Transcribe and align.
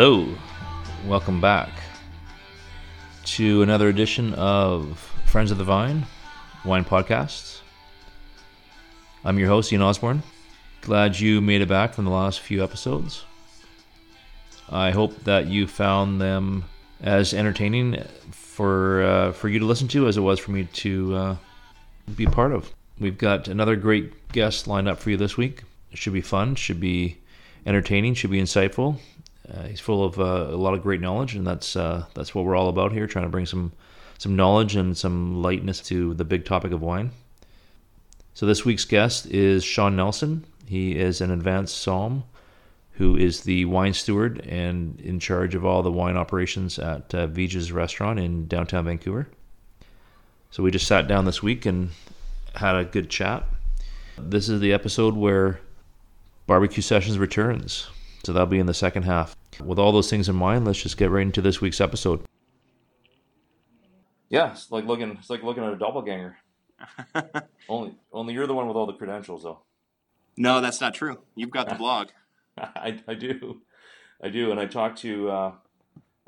Hello, 0.00 0.28
welcome 1.08 1.40
back 1.40 1.70
to 3.24 3.62
another 3.62 3.88
edition 3.88 4.32
of 4.34 4.96
Friends 5.26 5.50
of 5.50 5.58
the 5.58 5.64
Vine 5.64 6.06
Wine 6.64 6.84
Podcasts. 6.84 7.62
I'm 9.24 9.40
your 9.40 9.48
host, 9.48 9.72
Ian 9.72 9.82
Osborne. 9.82 10.22
Glad 10.82 11.18
you 11.18 11.40
made 11.40 11.62
it 11.62 11.68
back 11.68 11.94
from 11.94 12.04
the 12.04 12.12
last 12.12 12.38
few 12.38 12.62
episodes. 12.62 13.24
I 14.68 14.92
hope 14.92 15.24
that 15.24 15.48
you 15.48 15.66
found 15.66 16.20
them 16.20 16.66
as 17.02 17.34
entertaining 17.34 18.00
for 18.30 19.02
uh, 19.02 19.32
for 19.32 19.48
you 19.48 19.58
to 19.58 19.64
listen 19.64 19.88
to 19.88 20.06
as 20.06 20.16
it 20.16 20.20
was 20.20 20.38
for 20.38 20.52
me 20.52 20.68
to 20.74 21.16
uh, 21.16 21.36
be 22.14 22.26
part 22.26 22.52
of. 22.52 22.72
We've 23.00 23.18
got 23.18 23.48
another 23.48 23.74
great 23.74 24.30
guest 24.30 24.68
lined 24.68 24.86
up 24.86 25.00
for 25.00 25.10
you 25.10 25.16
this 25.16 25.36
week. 25.36 25.64
It 25.90 25.98
should 25.98 26.12
be 26.12 26.20
fun, 26.20 26.54
should 26.54 26.78
be 26.78 27.18
entertaining, 27.66 28.14
should 28.14 28.30
be 28.30 28.40
insightful. 28.40 29.00
Uh, 29.52 29.62
he's 29.62 29.80
full 29.80 30.04
of 30.04 30.18
uh, 30.18 30.48
a 30.50 30.56
lot 30.56 30.74
of 30.74 30.82
great 30.82 31.00
knowledge, 31.00 31.34
and 31.34 31.46
that's 31.46 31.76
uh, 31.76 32.04
that's 32.14 32.34
what 32.34 32.44
we're 32.44 32.56
all 32.56 32.68
about 32.68 32.92
here, 32.92 33.06
trying 33.06 33.24
to 33.24 33.30
bring 33.30 33.46
some 33.46 33.72
some 34.18 34.36
knowledge 34.36 34.76
and 34.76 34.96
some 34.96 35.42
lightness 35.42 35.80
to 35.80 36.14
the 36.14 36.24
big 36.24 36.44
topic 36.44 36.72
of 36.72 36.82
wine. 36.82 37.10
So 38.34 38.46
this 38.46 38.64
week's 38.64 38.84
guest 38.84 39.26
is 39.26 39.64
Sean 39.64 39.96
Nelson. 39.96 40.44
He 40.66 40.96
is 40.96 41.20
an 41.20 41.30
advanced 41.30 41.84
somm 41.84 42.24
who 42.92 43.16
is 43.16 43.42
the 43.42 43.64
wine 43.64 43.94
steward 43.94 44.44
and 44.46 45.00
in 45.00 45.20
charge 45.20 45.54
of 45.54 45.64
all 45.64 45.82
the 45.82 45.90
wine 45.90 46.16
operations 46.16 46.80
at 46.80 47.14
uh, 47.14 47.28
Vij's 47.28 47.70
restaurant 47.70 48.18
in 48.18 48.48
downtown 48.48 48.84
Vancouver. 48.84 49.28
So 50.50 50.64
we 50.64 50.72
just 50.72 50.86
sat 50.86 51.06
down 51.06 51.24
this 51.24 51.42
week 51.42 51.64
and 51.64 51.90
had 52.56 52.74
a 52.74 52.84
good 52.84 53.08
chat. 53.08 53.44
This 54.18 54.48
is 54.48 54.60
the 54.60 54.72
episode 54.72 55.14
where 55.14 55.60
Barbecue 56.48 56.82
Sessions 56.82 57.18
returns. 57.18 57.88
So 58.24 58.32
that'll 58.32 58.46
be 58.46 58.58
in 58.58 58.66
the 58.66 58.74
second 58.74 59.04
half. 59.04 59.36
With 59.64 59.78
all 59.78 59.92
those 59.92 60.10
things 60.10 60.28
in 60.28 60.36
mind, 60.36 60.64
let's 60.64 60.82
just 60.82 60.96
get 60.96 61.10
right 61.10 61.22
into 61.22 61.40
this 61.40 61.60
week's 61.60 61.80
episode. 61.80 62.24
Yeah, 64.28 64.52
it's 64.52 64.70
like 64.70 64.84
looking 64.84 65.10
it's 65.12 65.30
like 65.30 65.42
looking 65.42 65.64
at 65.64 65.72
a 65.72 65.76
doppelganger. 65.76 66.36
only 67.68 67.94
only 68.12 68.34
you're 68.34 68.46
the 68.46 68.54
one 68.54 68.68
with 68.68 68.76
all 68.76 68.86
the 68.86 68.92
credentials 68.92 69.42
though. 69.42 69.62
No, 70.36 70.60
that's 70.60 70.80
not 70.80 70.94
true. 70.94 71.18
You've 71.34 71.50
got 71.50 71.68
the 71.68 71.74
blog. 71.84 72.08
I, 72.56 73.00
I 73.06 73.14
do, 73.14 73.62
I 74.22 74.28
do, 74.28 74.50
and 74.50 74.60
I 74.60 74.66
talk 74.66 74.96
to 74.96 75.30
uh, 75.30 75.52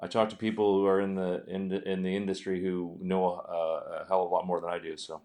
I 0.01 0.07
talk 0.07 0.31
to 0.31 0.37
people 0.37 0.79
who 0.79 0.87
are 0.87 1.01
in 1.01 1.15
the 1.15 1.45
in 1.47 1.69
the, 1.69 1.89
in 1.89 2.03
the 2.03 2.15
industry 2.17 2.63
who 2.63 2.97
know 3.01 3.35
uh, 3.35 4.03
a 4.03 4.07
hell 4.09 4.25
of 4.25 4.31
a 4.31 4.35
lot 4.35 4.47
more 4.47 4.61
than 4.61 4.71
I 4.71 4.79
do. 4.79 4.97
So 4.97 5.21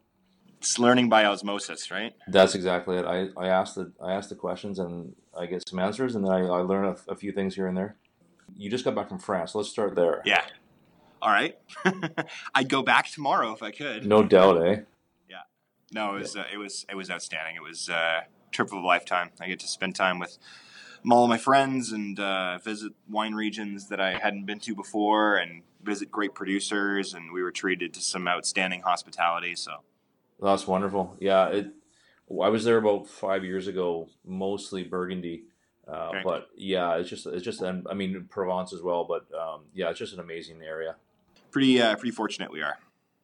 It's 0.65 0.79
learning 0.79 1.09
by 1.09 1.25
osmosis, 1.25 1.91
right? 1.91 2.15
that's 2.27 2.55
exactly 2.55 2.97
it. 2.97 3.05
I, 3.05 3.27
I 3.37 3.49
ask 3.49 3.75
the 3.75 3.91
I 4.03 4.13
ask 4.13 4.29
the 4.29 4.35
questions 4.35 4.79
and 4.79 5.15
I 5.37 5.45
get 5.45 5.69
some 5.69 5.77
answers, 5.77 6.15
and 6.15 6.25
then 6.25 6.31
I, 6.31 6.39
I 6.39 6.61
learn 6.61 6.85
a, 6.85 6.95
a 7.11 7.15
few 7.15 7.31
things 7.31 7.53
here 7.53 7.67
and 7.67 7.77
there. 7.77 7.97
You 8.57 8.71
just 8.71 8.83
got 8.83 8.95
back 8.95 9.07
from 9.07 9.19
France. 9.19 9.53
Let's 9.53 9.69
start 9.69 9.93
there. 9.93 10.23
Yeah. 10.25 10.43
All 11.21 11.29
right. 11.29 11.55
I'd 12.55 12.67
go 12.67 12.81
back 12.81 13.11
tomorrow 13.11 13.53
if 13.53 13.61
I 13.61 13.69
could. 13.69 14.07
No 14.07 14.23
doubt, 14.23 14.65
eh? 14.65 14.77
Yeah. 15.29 15.41
No, 15.93 16.15
it 16.15 16.21
was 16.21 16.35
uh, 16.35 16.45
it 16.51 16.57
was 16.57 16.83
it 16.89 16.95
was 16.95 17.11
outstanding. 17.11 17.55
It 17.55 17.61
was 17.61 17.87
uh, 17.87 18.21
trip 18.51 18.69
of 18.69 18.79
a 18.83 18.87
lifetime. 18.87 19.29
I 19.39 19.47
get 19.47 19.59
to 19.59 19.67
spend 19.67 19.95
time 19.95 20.17
with 20.17 20.39
all 21.11 21.25
of 21.25 21.29
my 21.29 21.37
friends 21.37 21.91
and 21.91 22.19
uh, 22.19 22.57
visit 22.57 22.93
wine 23.07 23.35
regions 23.35 23.89
that 23.89 24.01
I 24.01 24.17
hadn't 24.17 24.47
been 24.47 24.61
to 24.61 24.73
before, 24.73 25.35
and 25.35 25.61
visit 25.83 26.09
great 26.09 26.33
producers. 26.33 27.13
And 27.13 27.31
we 27.31 27.43
were 27.43 27.51
treated 27.51 27.93
to 27.93 28.01
some 28.01 28.27
outstanding 28.27 28.81
hospitality. 28.81 29.53
So 29.53 29.83
That's 30.41 30.67
wonderful. 30.67 31.15
Yeah, 31.19 31.47
it. 31.47 31.67
I 32.29 32.49
was 32.49 32.63
there 32.63 32.77
about 32.77 33.07
five 33.07 33.43
years 33.43 33.67
ago, 33.67 34.09
mostly 34.25 34.83
Burgundy, 34.83 35.43
uh, 35.87 36.09
Okay. 36.09 36.21
but 36.23 36.47
yeah, 36.55 36.95
it's 36.95 37.09
just 37.09 37.25
it's 37.27 37.43
just 37.43 37.61
and 37.61 37.85
I 37.89 37.93
mean 37.93 38.25
Provence 38.29 38.73
as 38.73 38.81
well, 38.81 39.03
but 39.05 39.25
um, 39.37 39.61
yeah, 39.73 39.89
it's 39.89 39.99
just 39.99 40.13
an 40.13 40.19
amazing 40.19 40.61
area. 40.63 40.95
pretty 41.51 41.79
uh, 41.81 41.95
pretty 41.95 42.11
fortunate 42.11 42.51
we 42.51 42.61
are. 42.61 42.77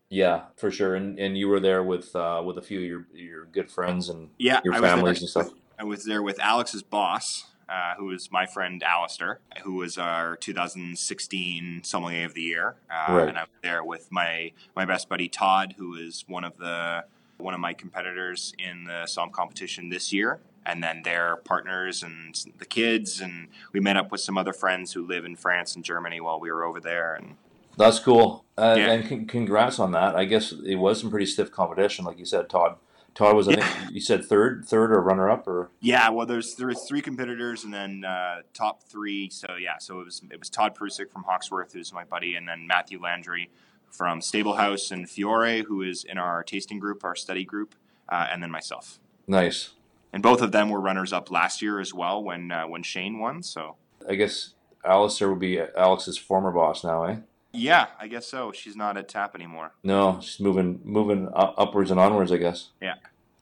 Yeah, 0.09 0.43
for 0.57 0.69
sure. 0.71 0.95
And 0.95 1.17
and 1.19 1.37
you 1.37 1.47
were 1.47 1.59
there 1.59 1.83
with 1.83 2.15
uh, 2.15 2.41
with 2.45 2.57
a 2.57 2.61
few 2.61 2.79
of 2.79 2.85
your 2.85 3.05
your 3.13 3.45
good 3.45 3.71
friends 3.71 4.07
and 4.09 4.29
Yeah, 4.37 4.59
your 4.63 4.73
I 4.75 4.79
was 4.79 4.81
there- 4.81 4.95
families 4.97 5.19
and 5.21 5.29
stuff. 5.29 5.49
I 5.79 5.83
was 5.83 6.05
there 6.05 6.21
with 6.21 6.39
Alex's 6.39 6.83
boss, 6.83 7.45
uh, 7.71 7.93
who 7.97 8.11
is 8.11 8.29
my 8.31 8.45
friend 8.45 8.83
Alistair, 8.83 9.39
who 9.63 9.75
was 9.75 9.97
our 9.97 10.35
2016 10.35 11.81
Sommelier 11.83 12.25
of 12.25 12.33
the 12.33 12.41
Year, 12.41 12.75
uh, 12.89 13.13
Right. 13.13 13.29
and 13.29 13.37
I 13.37 13.41
was 13.43 13.49
there 13.63 13.83
with 13.83 14.11
my 14.11 14.51
my 14.75 14.85
best 14.85 15.07
buddy 15.09 15.29
Todd, 15.29 15.75
who 15.77 15.95
is 15.95 16.25
one 16.27 16.43
of 16.43 16.57
the 16.57 17.05
one 17.37 17.53
of 17.53 17.59
my 17.59 17.73
competitors 17.73 18.53
in 18.59 18.83
the 18.83 19.03
Somm 19.07 19.31
competition 19.31 19.89
this 19.89 20.11
year. 20.13 20.39
And 20.63 20.83
then 20.83 21.01
their 21.03 21.37
partners 21.37 22.03
and 22.03 22.35
the 22.59 22.65
kids, 22.65 23.19
and 23.19 23.47
we 23.73 23.79
met 23.79 23.97
up 23.97 24.11
with 24.11 24.21
some 24.21 24.37
other 24.37 24.53
friends 24.53 24.93
who 24.93 25.03
live 25.07 25.25
in 25.25 25.35
France 25.35 25.75
and 25.75 25.83
Germany 25.83 26.21
while 26.21 26.39
we 26.39 26.51
were 26.51 26.63
over 26.63 26.79
there. 26.79 27.15
And 27.15 27.35
That's 27.77 27.97
cool. 27.97 28.45
Uh, 28.59 28.75
Yeah. 28.77 28.91
And 28.91 29.09
con- 29.09 29.25
congrats 29.25 29.79
on 29.79 29.91
that. 29.93 30.15
I 30.15 30.25
guess 30.25 30.51
it 30.51 30.75
was 30.75 30.99
some 31.01 31.09
pretty 31.09 31.25
stiff 31.25 31.51
competition, 31.51 32.05
like 32.05 32.19
you 32.19 32.25
said. 32.25 32.47
Todd, 32.47 32.75
Todd 33.13 33.35
was 33.35 33.47
I 33.47 33.55
think 33.55 33.91
you 33.91 33.99
said 33.99 34.25
third, 34.25 34.65
third 34.65 34.91
or 34.91 35.01
runner 35.01 35.29
up, 35.29 35.47
or 35.47 35.69
Yeah, 35.79 36.09
well, 36.09 36.25
there's 36.25 36.55
there 36.55 36.67
was 36.67 36.85
three 36.87 37.01
competitors, 37.01 37.63
and 37.63 37.73
then 37.73 38.05
uh, 38.05 38.41
top 38.53 38.83
three. 38.83 39.29
So 39.29 39.55
yeah, 39.59 39.77
so 39.79 39.99
it 39.99 40.05
was 40.05 40.21
it 40.31 40.39
was 40.39 40.49
Todd 40.49 40.75
Prusik 40.75 41.11
from 41.11 41.23
Hawksworth, 41.23 41.73
who's 41.73 41.91
my 41.93 42.03
buddy, 42.03 42.35
and 42.35 42.47
then 42.47 42.67
Matthew 42.67 43.01
Landry 43.01 43.49
from 43.89 44.21
Stablehouse 44.21 44.91
and 44.91 45.09
Fiore, 45.09 45.63
who 45.63 45.81
is 45.81 46.05
in 46.05 46.17
our 46.17 46.43
tasting 46.43 46.79
group, 46.79 47.03
our 47.03 47.15
study 47.15 47.43
group, 47.43 47.75
uh, 48.07 48.27
and 48.31 48.41
then 48.41 48.51
myself. 48.51 48.99
nice. 49.27 49.71
And 50.13 50.21
both 50.21 50.41
of 50.41 50.51
them 50.51 50.69
were 50.69 50.81
runners 50.81 51.13
up 51.13 51.31
last 51.31 51.61
year 51.61 51.79
as 51.79 51.93
well 51.93 52.21
when 52.21 52.51
uh, 52.51 52.67
when 52.67 52.83
Shane 52.83 53.19
won. 53.19 53.43
So 53.43 53.75
I 54.07 54.15
guess 54.15 54.53
Alistair 54.83 55.29
would 55.29 55.39
be 55.39 55.59
Alex's 55.59 56.17
former 56.17 56.51
boss 56.51 56.83
now, 56.83 57.03
eh? 57.05 57.17
Yeah, 57.53 57.87
I 57.99 58.07
guess 58.07 58.27
so. 58.27 58.51
She's 58.51 58.75
not 58.75 58.97
at 58.97 59.07
Tap 59.09 59.35
anymore. 59.35 59.71
No, 59.83 60.19
she's 60.21 60.39
moving 60.39 60.79
moving 60.83 61.29
upwards 61.33 61.91
and 61.91 61.99
onwards, 61.99 62.31
I 62.31 62.37
guess. 62.37 62.69
Yeah, 62.81 62.95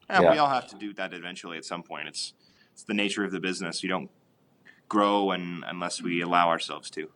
Yeah. 0.10 0.32
we 0.32 0.38
all 0.38 0.50
have 0.50 0.68
to 0.70 0.76
do 0.76 0.94
that 0.94 1.14
eventually 1.14 1.58
at 1.58 1.66
some 1.66 1.84
point. 1.84 2.08
It's 2.08 2.34
it's 2.74 2.84
the 2.84 2.94
nature 2.94 3.24
of 3.24 3.32
the 3.32 3.40
business. 3.40 3.84
You 3.84 3.90
don't 3.90 4.10
grow 4.88 5.32
and 5.32 5.64
unless 5.68 6.02
we 6.02 6.22
allow 6.22 6.50
ourselves 6.50 6.90
to. 6.92 7.10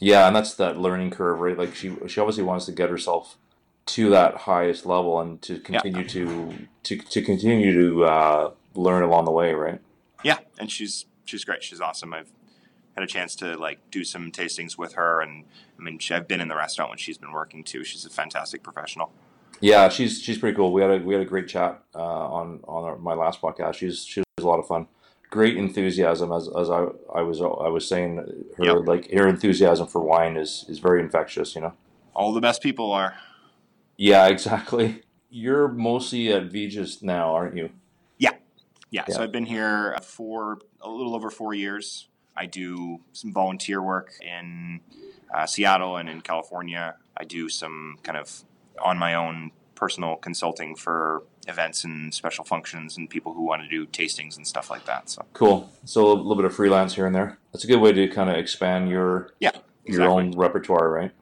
Yeah, 0.00 0.26
and 0.26 0.34
that's 0.34 0.54
that 0.54 0.78
learning 0.78 1.10
curve, 1.10 1.38
right? 1.38 1.56
Like 1.56 1.74
she 1.74 1.94
she 2.08 2.20
obviously 2.20 2.42
wants 2.42 2.66
to 2.66 2.72
get 2.72 2.90
herself 2.90 3.36
to 3.84 4.10
that 4.10 4.36
highest 4.38 4.86
level 4.86 5.20
and 5.20 5.40
to 5.42 5.58
continue 5.60 6.06
to 6.08 6.54
to 6.84 6.96
to 6.98 7.22
continue 7.22 7.72
to 7.72 8.04
uh, 8.04 8.50
learn 8.74 9.02
along 9.02 9.24
the 9.26 9.30
way, 9.32 9.54
right? 9.54 9.80
Yeah, 10.24 10.38
and 10.58 10.70
she's 10.70 11.06
she's 11.24 11.44
great. 11.44 11.62
She's 11.62 11.80
awesome. 11.80 12.12
I've 12.14 12.32
had 12.94 13.04
a 13.04 13.06
chance 13.06 13.34
to 13.36 13.56
like 13.56 13.78
do 13.90 14.04
some 14.04 14.30
tastings 14.30 14.76
with 14.76 14.94
her, 14.94 15.20
and 15.20 15.44
I 15.78 15.82
mean, 15.82 15.98
she, 15.98 16.14
I've 16.14 16.28
been 16.28 16.40
in 16.40 16.48
the 16.48 16.56
restaurant 16.56 16.90
when 16.90 16.98
she's 16.98 17.18
been 17.18 17.32
working 17.32 17.64
too. 17.64 17.84
She's 17.84 18.04
a 18.04 18.10
fantastic 18.10 18.62
professional. 18.62 19.12
Yeah, 19.60 19.88
she's 19.88 20.20
she's 20.20 20.38
pretty 20.38 20.56
cool. 20.56 20.72
We 20.72 20.82
had 20.82 20.90
a 20.90 20.98
we 20.98 21.14
had 21.14 21.22
a 21.22 21.26
great 21.26 21.48
chat 21.48 21.82
uh, 21.94 21.98
on 21.98 22.60
on 22.64 22.84
our, 22.84 22.98
my 22.98 23.14
last 23.14 23.40
podcast. 23.40 23.74
She's 23.74 24.04
she 24.04 24.20
was 24.36 24.44
a 24.44 24.48
lot 24.48 24.58
of 24.58 24.66
fun. 24.66 24.86
Great 25.30 25.56
enthusiasm, 25.56 26.30
as, 26.32 26.48
as 26.58 26.68
I 26.68 26.86
I 27.14 27.22
was 27.22 27.40
I 27.40 27.68
was 27.68 27.86
saying, 27.88 28.16
her 28.58 28.64
Yep. 28.64 28.76
like 28.86 29.10
her 29.12 29.28
enthusiasm 29.28 29.86
for 29.86 30.00
wine 30.02 30.36
is 30.36 30.64
is 30.68 30.78
very 30.78 31.00
infectious. 31.00 31.54
You 31.54 31.62
know. 31.62 31.72
All 32.14 32.32
the 32.34 32.40
best 32.40 32.62
people 32.62 32.92
are. 32.92 33.14
Yeah, 33.96 34.26
exactly. 34.26 35.02
You're 35.30 35.68
mostly 35.68 36.30
at 36.32 36.50
Vij's 36.50 37.02
now, 37.02 37.32
aren't 37.34 37.56
you? 37.56 37.70
Yeah, 38.18 38.32
Yeah. 38.90 39.04
so 39.08 39.22
I've 39.22 39.32
been 39.32 39.46
here 39.46 39.96
for 40.02 40.58
a 40.82 40.90
little 40.90 41.14
over 41.14 41.30
four 41.30 41.54
years. 41.54 42.08
I 42.36 42.46
do 42.46 43.00
some 43.12 43.32
volunteer 43.32 43.82
work 43.82 44.12
in 44.20 44.80
uh, 45.34 45.46
Seattle 45.46 45.96
and 45.96 46.08
in 46.08 46.20
California. 46.20 46.96
I 47.16 47.24
do 47.24 47.48
some 47.48 47.98
kind 48.02 48.18
of 48.18 48.44
on 48.82 48.98
my 48.98 49.14
own 49.14 49.52
personal 49.74 50.16
consulting 50.16 50.76
for 50.76 51.22
events 51.48 51.84
and 51.84 52.14
special 52.14 52.44
functions 52.44 52.96
and 52.96 53.10
people 53.10 53.34
who 53.34 53.42
want 53.42 53.62
to 53.62 53.68
do 53.68 53.86
tastings 53.86 54.36
and 54.36 54.46
stuff 54.46 54.70
like 54.70 54.84
that. 54.86 55.10
So 55.10 55.24
Cool. 55.32 55.70
So 55.84 56.06
a 56.06 56.14
little 56.14 56.36
bit 56.36 56.44
of 56.44 56.54
freelance 56.54 56.94
here 56.94 57.06
and 57.06 57.14
there. 57.14 57.38
That's 57.52 57.64
a 57.64 57.66
good 57.66 57.80
way 57.80 57.92
to 57.92 58.08
kind 58.08 58.30
of 58.30 58.36
expand 58.36 58.88
your 58.88 59.34
yeah, 59.40 59.50
your 59.84 60.08
own 60.08 60.32
repertoire, 60.32 60.90
right? 60.90 61.12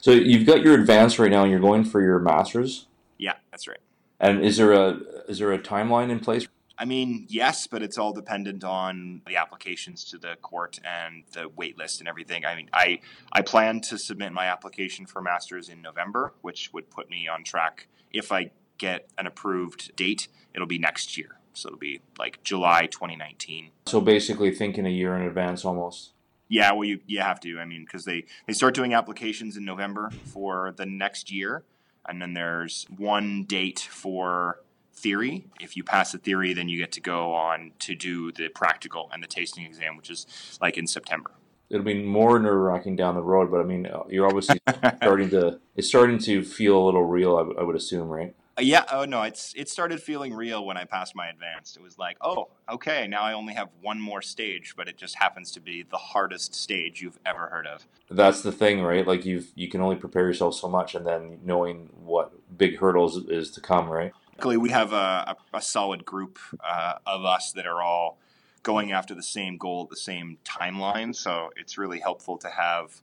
So 0.00 0.12
you've 0.12 0.46
got 0.46 0.62
your 0.62 0.74
advanced 0.74 1.18
right 1.18 1.30
now, 1.30 1.42
and 1.42 1.50
you're 1.50 1.60
going 1.60 1.84
for 1.84 2.00
your 2.00 2.18
masters. 2.18 2.86
Yeah, 3.18 3.34
that's 3.50 3.68
right. 3.68 3.80
And 4.18 4.42
is 4.44 4.56
there 4.56 4.72
a 4.72 5.00
is 5.28 5.38
there 5.38 5.52
a 5.52 5.58
timeline 5.58 6.10
in 6.10 6.20
place? 6.20 6.48
I 6.80 6.86
mean, 6.86 7.26
yes, 7.28 7.66
but 7.66 7.82
it's 7.82 7.98
all 7.98 8.14
dependent 8.14 8.64
on 8.64 9.20
the 9.26 9.36
applications 9.36 10.02
to 10.06 10.18
the 10.18 10.36
court 10.40 10.78
and 10.82 11.24
the 11.34 11.46
wait 11.54 11.76
list 11.76 12.00
and 12.00 12.08
everything. 12.08 12.46
I 12.46 12.56
mean, 12.56 12.70
I 12.72 13.00
I 13.30 13.42
plan 13.42 13.82
to 13.82 13.98
submit 13.98 14.32
my 14.32 14.46
application 14.46 15.04
for 15.04 15.20
masters 15.20 15.68
in 15.68 15.82
November, 15.82 16.32
which 16.40 16.72
would 16.72 16.90
put 16.90 17.10
me 17.10 17.28
on 17.28 17.44
track. 17.44 17.86
If 18.10 18.32
I 18.32 18.50
get 18.78 19.10
an 19.18 19.26
approved 19.26 19.94
date, 19.94 20.28
it'll 20.54 20.66
be 20.66 20.78
next 20.78 21.18
year. 21.18 21.36
So 21.52 21.68
it'll 21.68 21.78
be 21.78 22.00
like 22.18 22.42
July 22.44 22.86
2019. 22.86 23.72
So 23.84 24.00
basically, 24.00 24.50
thinking 24.50 24.86
a 24.86 24.90
year 24.90 25.14
in 25.14 25.22
advance 25.22 25.66
almost. 25.66 26.12
Yeah, 26.48 26.72
well, 26.72 26.84
you, 26.84 27.00
you 27.06 27.20
have 27.20 27.40
to. 27.40 27.60
I 27.60 27.66
mean, 27.66 27.84
because 27.84 28.06
they, 28.06 28.24
they 28.46 28.54
start 28.54 28.74
doing 28.74 28.94
applications 28.94 29.56
in 29.56 29.64
November 29.64 30.10
for 30.24 30.72
the 30.76 30.86
next 30.86 31.30
year. 31.30 31.62
And 32.08 32.20
then 32.20 32.32
there's 32.34 32.86
one 32.96 33.44
date 33.44 33.78
for 33.78 34.60
theory. 35.00 35.46
If 35.60 35.76
you 35.76 35.82
pass 35.84 36.12
the 36.12 36.18
theory, 36.18 36.52
then 36.54 36.68
you 36.68 36.78
get 36.78 36.92
to 36.92 37.00
go 37.00 37.32
on 37.34 37.72
to 37.80 37.94
do 37.94 38.32
the 38.32 38.48
practical 38.48 39.08
and 39.12 39.22
the 39.22 39.26
tasting 39.28 39.64
exam, 39.64 39.96
which 39.96 40.10
is 40.10 40.26
like 40.60 40.76
in 40.78 40.86
September. 40.86 41.30
it'll 41.70 41.84
be 41.84 42.02
more 42.02 42.38
nerve 42.38 42.60
wracking 42.60 42.96
down 42.96 43.14
the 43.14 43.22
road. 43.22 43.50
But 43.50 43.60
I 43.60 43.64
mean, 43.64 43.86
uh, 43.86 44.02
you're 44.08 44.26
obviously 44.26 44.60
starting 45.02 45.30
to 45.30 45.60
it's 45.76 45.88
starting 45.88 46.18
to 46.20 46.42
feel 46.44 46.76
a 46.78 46.84
little 46.84 47.04
real. 47.04 47.36
I, 47.36 47.40
w- 47.40 47.58
I 47.58 47.62
would 47.62 47.76
assume, 47.76 48.08
right? 48.08 48.34
Uh, 48.58 48.62
yeah. 48.62 48.84
Oh 48.90 49.04
no, 49.04 49.22
it's 49.22 49.54
it 49.56 49.68
started 49.68 50.02
feeling 50.02 50.34
real 50.34 50.66
when 50.66 50.76
I 50.76 50.84
passed 50.84 51.14
my 51.14 51.28
advanced. 51.28 51.76
It 51.76 51.82
was 51.82 51.96
like, 51.98 52.16
oh, 52.20 52.48
okay, 52.68 53.06
now 53.06 53.22
I 53.22 53.32
only 53.34 53.54
have 53.54 53.68
one 53.80 54.00
more 54.00 54.20
stage, 54.22 54.74
but 54.76 54.88
it 54.88 54.96
just 54.98 55.14
happens 55.14 55.52
to 55.52 55.60
be 55.60 55.84
the 55.88 55.96
hardest 55.96 56.54
stage 56.54 57.00
you've 57.00 57.20
ever 57.24 57.46
heard 57.46 57.66
of. 57.68 57.86
That's 58.10 58.42
the 58.42 58.50
thing, 58.52 58.82
right? 58.82 59.06
Like 59.06 59.24
you 59.24 59.44
you 59.54 59.68
can 59.68 59.80
only 59.80 59.96
prepare 59.96 60.26
yourself 60.26 60.54
so 60.56 60.68
much, 60.68 60.96
and 60.96 61.06
then 61.06 61.38
knowing 61.44 61.88
what 62.04 62.32
big 62.58 62.78
hurdles 62.78 63.16
is 63.28 63.52
to 63.52 63.60
come, 63.60 63.88
right? 63.88 64.12
Luckily, 64.40 64.56
we 64.56 64.70
have 64.70 64.94
a, 64.94 65.36
a, 65.52 65.58
a 65.58 65.60
solid 65.60 66.06
group 66.06 66.38
uh, 66.66 66.94
of 67.04 67.26
us 67.26 67.52
that 67.52 67.66
are 67.66 67.82
all 67.82 68.16
going 68.62 68.90
after 68.90 69.14
the 69.14 69.22
same 69.22 69.58
goal 69.58 69.82
at 69.84 69.90
the 69.90 69.96
same 69.96 70.38
timeline. 70.46 71.14
So 71.14 71.50
it's 71.56 71.76
really 71.76 72.00
helpful 72.00 72.38
to 72.38 72.48
have 72.48 73.02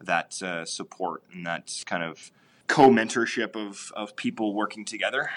that 0.00 0.40
uh, 0.40 0.64
support 0.64 1.24
and 1.34 1.44
that 1.44 1.82
kind 1.86 2.04
of 2.04 2.30
co-mentorship 2.68 3.56
of, 3.56 3.90
of 3.96 4.14
people 4.14 4.54
working 4.54 4.84
together. 4.84 5.30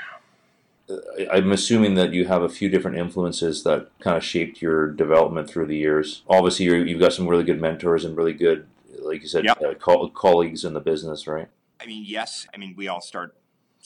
I- 0.88 1.30
I'm 1.38 1.52
assuming 1.52 1.96
that 1.96 2.14
you 2.14 2.28
have 2.28 2.44
a 2.44 2.50
few 2.50 2.70
different 2.70 2.98
influences 3.00 3.64
that 3.64 3.90
kind 4.00 4.16
of 4.16 4.24
shaped 4.24 4.62
your 4.62 4.92
development 4.92 5.50
through 5.50 5.66
the 5.66 5.78
years. 5.78 6.22
Obviously, 6.30 6.66
you're, 6.66 6.86
you've 6.86 7.00
got 7.00 7.14
some 7.14 7.28
really 7.28 7.44
good 7.44 7.60
mentors 7.60 8.06
and 8.06 8.16
really 8.16 8.34
good, 8.34 8.68
like 9.00 9.24
you 9.24 9.28
said, 9.28 9.46
Yep. 9.46 9.62
uh, 9.64 9.74
co- 9.74 10.10
colleagues 10.10 10.64
in 10.64 10.76
the 10.76 10.80
business, 10.80 11.26
right? 11.26 11.48
I 11.82 11.88
mean, 11.88 12.04
yes. 12.06 12.46
I 12.54 12.58
mean, 12.58 12.76
we 12.78 12.88
all 12.88 13.02
start 13.02 13.34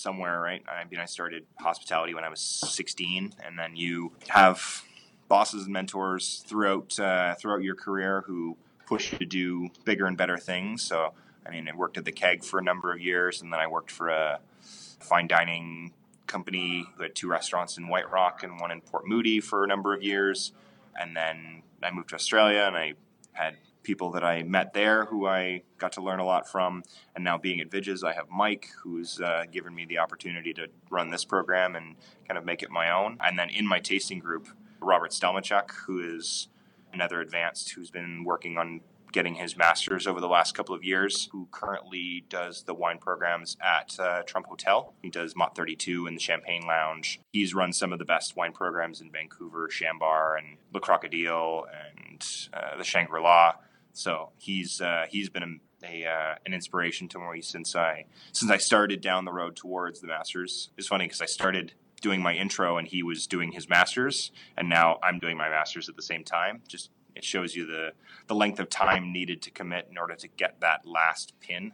somewhere, 0.04 0.40
right? 0.40 0.62
I 0.68 0.84
mean, 0.90 1.00
I 1.00 1.06
started 1.06 1.46
hospitality 1.60 2.14
when 2.14 2.26
I 2.26 2.30
was 2.30 2.42
16, 2.42 3.34
and 3.44 3.58
then 3.58 3.76
you 3.76 4.12
have 4.28 4.84
bosses 5.30 5.64
and 5.64 5.74
mentors 5.74 6.44
throughout 6.46 7.00
uh, 7.00 7.36
throughout 7.36 7.64
your 7.64 7.76
career 7.76 8.24
who 8.28 8.58
push 8.86 9.14
you 9.14 9.18
to 9.18 9.26
do 9.26 9.70
bigger 9.86 10.06
and 10.06 10.18
better 10.18 10.38
things. 10.38 10.84
So, 10.84 11.14
I 11.48 11.50
mean, 11.50 11.68
I 11.68 11.76
worked 11.76 11.98
at 11.98 12.06
the 12.06 12.12
Keg 12.12 12.44
for 12.44 12.60
a 12.60 12.64
number 12.64 12.92
of 12.92 13.00
years, 13.00 13.42
and 13.42 13.52
then 13.52 13.60
I 13.60 13.68
worked 13.68 13.90
for 13.90 14.10
a 14.10 14.40
fine 15.00 15.28
dining 15.28 15.94
company 16.28 16.86
who 16.96 17.04
had 17.04 17.16
two 17.16 17.30
restaurants 17.30 17.78
in 17.78 17.88
White 17.88 18.12
Rock 18.12 18.44
and 18.44 18.60
one 18.60 18.72
in 18.72 18.82
Port 18.82 19.08
Moody 19.08 19.40
for 19.40 19.64
a 19.64 19.68
number 19.68 19.94
of 19.94 20.04
years. 20.04 20.52
And 21.00 21.16
then 21.16 21.64
I 21.82 21.92
moved 21.92 22.10
to 22.10 22.16
Australia, 22.16 22.66
and 22.68 22.76
I 22.76 22.94
had 23.32 23.58
people 23.84 24.12
that 24.12 24.24
I 24.24 24.44
met 24.44 24.74
there 24.74 25.06
who 25.06 25.28
I 25.28 25.64
got 25.78 25.92
to 25.94 26.02
learn 26.02 26.20
a 26.20 26.26
lot 26.26 26.50
from. 26.50 26.84
And 27.16 27.24
now 27.24 27.38
being 27.38 27.60
at 27.60 27.70
Vij's, 27.70 28.04
I 28.04 28.14
have 28.14 28.30
Mike, 28.30 28.70
who's 28.82 29.20
uh, 29.20 29.44
given 29.52 29.76
me 29.76 29.86
the 29.86 30.00
opportunity 30.00 30.54
to 30.54 30.68
run 30.90 31.10
this 31.10 31.26
program 31.26 31.76
and 31.76 31.96
kind 32.28 32.38
of 32.38 32.46
make 32.46 32.64
it 32.64 32.72
my 32.72 32.92
own. 32.92 33.18
And 33.22 33.38
then 33.38 33.50
in 33.50 33.68
my 33.68 33.80
tasting 33.80 34.20
group, 34.20 34.48
Robert 34.80 35.12
Stelmachuk, 35.12 35.72
who 35.86 36.00
is 36.00 36.48
another 36.92 37.22
advanced 37.22 37.72
who's 37.72 37.90
been 37.90 38.24
working 38.24 38.58
on 38.58 38.82
getting 39.14 39.36
his 39.36 39.56
master's 39.56 40.08
over 40.08 40.20
the 40.20 40.28
last 40.28 40.56
couple 40.56 40.76
of 40.76 40.84
years, 40.84 41.30
who 41.32 41.48
currently 41.52 42.26
does 42.30 42.64
the 42.64 42.74
wine 42.74 42.98
programs 42.98 43.56
at 43.62 43.98
uh, 44.00 44.24
Trump 44.24 44.48
Hotel. 44.48 44.94
He 45.02 45.10
does 45.10 45.36
Mott 45.36 45.56
32 45.56 46.08
and 46.08 46.18
the 46.18 46.22
Champagne 46.22 46.66
Lounge. 46.68 47.22
He's 47.32 47.54
run 47.54 47.72
some 47.72 47.94
of 47.94 48.00
the 48.00 48.06
best 48.06 48.36
wine 48.36 48.52
programs 48.52 49.00
in 49.00 49.12
Vancouver, 49.12 49.70
Chambar, 49.70 50.38
and 50.38 50.58
Le 50.74 50.82
Crocodile, 50.82 51.68
and 51.72 52.26
uh, 52.54 52.76
the 52.78 52.84
Shangri 52.84 53.22
La. 53.22 53.54
So 53.94 54.32
he's 54.38 54.82
uh, 54.82 55.06
he's 55.10 55.30
been 55.30 55.62
a, 55.84 55.86
a 55.86 56.10
uh, 56.10 56.36
an 56.46 56.54
inspiration 56.54 57.08
to 57.10 57.20
me 57.20 57.42
since 57.42 57.76
I 57.76 58.06
since 58.32 58.52
I 58.52 58.58
started 58.58 59.02
down 59.02 59.26
the 59.26 59.32
road 59.32 59.56
towards 59.56 60.02
the 60.02 60.08
masters. 60.08 60.72
It's 60.78 60.88
funny 60.88 61.06
because 61.06 61.22
I 61.22 61.28
started 61.28 61.74
doing 62.02 62.22
my 62.22 62.34
intro 62.34 62.78
and 62.78 62.88
he 62.88 63.02
was 63.02 63.28
doing 63.28 63.52
his 63.52 63.70
masters, 63.70 64.32
and 64.58 64.68
now 64.68 65.00
I'm 65.02 65.20
doing 65.20 65.38
my 65.38 65.50
masters 65.50 65.88
at 65.88 65.96
the 65.96 66.02
same 66.02 66.24
time. 66.24 66.62
Just 66.68 66.90
it 67.16 67.24
shows 67.24 67.56
you 67.56 67.66
the 67.66 67.92
the 68.28 68.36
length 68.36 68.60
of 68.60 68.70
time 68.70 69.14
needed 69.14 69.42
to 69.44 69.52
commit 69.52 69.88
in 69.90 69.98
order 69.98 70.16
to 70.16 70.28
get 70.28 70.60
that 70.62 70.86
last 70.86 71.34
pin. 71.40 71.74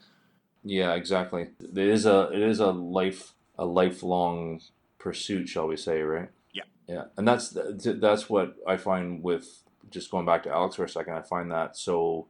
Yeah, 0.64 0.94
exactly. 0.94 1.50
It 1.62 1.78
is 1.78 2.06
a 2.06 2.30
it 2.34 2.42
is 2.42 2.60
a 2.60 2.72
life 2.72 3.34
a 3.58 3.66
lifelong 3.66 4.62
pursuit, 4.98 5.48
shall 5.48 5.68
we 5.68 5.78
say, 5.78 6.02
right? 6.02 6.30
Yeah. 6.54 6.64
Yeah, 6.88 7.04
and 7.18 7.28
that's 7.28 7.56
that's 7.56 8.30
what 8.30 8.56
I 8.68 8.78
find 8.78 9.24
with 9.24 9.64
just 9.92 10.12
going 10.12 10.26
back 10.26 10.44
to 10.44 10.50
Alex 10.52 10.76
for 10.76 10.84
a 10.84 10.90
second. 10.90 11.14
I 11.14 11.22
find 11.22 11.52
that 11.52 11.78
so 11.78 12.28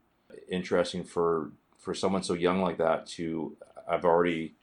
interesting 0.49 1.03
for 1.03 1.51
for 1.77 1.93
someone 1.93 2.23
so 2.23 2.33
young 2.33 2.61
like 2.61 2.77
that 2.77 3.05
to 3.07 3.55
I've 3.87 4.05
already 4.05 4.53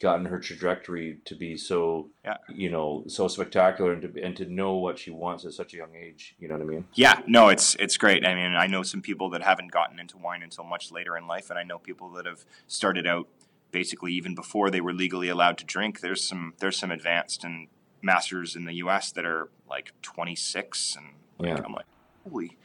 gotten 0.00 0.26
her 0.26 0.38
trajectory 0.38 1.18
to 1.24 1.34
be 1.34 1.56
so 1.56 2.08
Yeah. 2.24 2.36
you 2.48 2.70
know 2.70 3.02
so 3.08 3.26
spectacular 3.26 3.92
and 3.92 4.02
to 4.02 4.22
and 4.22 4.36
to 4.36 4.44
know 4.46 4.74
what 4.76 4.98
she 4.98 5.10
wants 5.10 5.44
at 5.44 5.52
such 5.54 5.74
a 5.74 5.76
young 5.76 5.96
age. 5.96 6.36
You 6.38 6.46
know 6.48 6.54
what 6.54 6.62
I 6.62 6.66
mean? 6.66 6.84
Yeah, 6.94 7.20
no, 7.26 7.48
it's 7.48 7.74
it's 7.76 7.96
great. 7.96 8.24
I 8.26 8.34
mean, 8.34 8.54
I 8.54 8.66
know 8.68 8.82
some 8.82 9.02
people 9.02 9.28
that 9.30 9.42
haven't 9.42 9.72
gotten 9.72 9.98
into 9.98 10.16
wine 10.16 10.42
until 10.42 10.64
much 10.64 10.92
later 10.92 11.16
in 11.16 11.26
life, 11.26 11.50
and 11.50 11.58
I 11.58 11.64
know 11.64 11.78
people 11.78 12.10
that 12.12 12.26
have 12.26 12.44
started 12.68 13.06
out 13.06 13.26
basically 13.72 14.12
even 14.12 14.34
before 14.34 14.70
they 14.70 14.80
were 14.80 14.92
legally 14.94 15.28
allowed 15.28 15.58
to 15.58 15.64
drink. 15.64 16.00
There's 16.00 16.22
some 16.22 16.54
there's 16.60 16.78
some 16.78 16.90
advanced 16.92 17.42
and 17.42 17.66
masters 18.00 18.54
in 18.54 18.64
the 18.66 18.74
U.S. 18.74 19.10
that 19.12 19.24
are 19.26 19.50
like 19.68 19.90
26, 20.02 20.96
and 20.96 21.06
like, 21.38 21.58
Yeah. 21.58 21.64
I'm 21.64 21.72
like, 21.72 21.86
holy. 22.28 22.56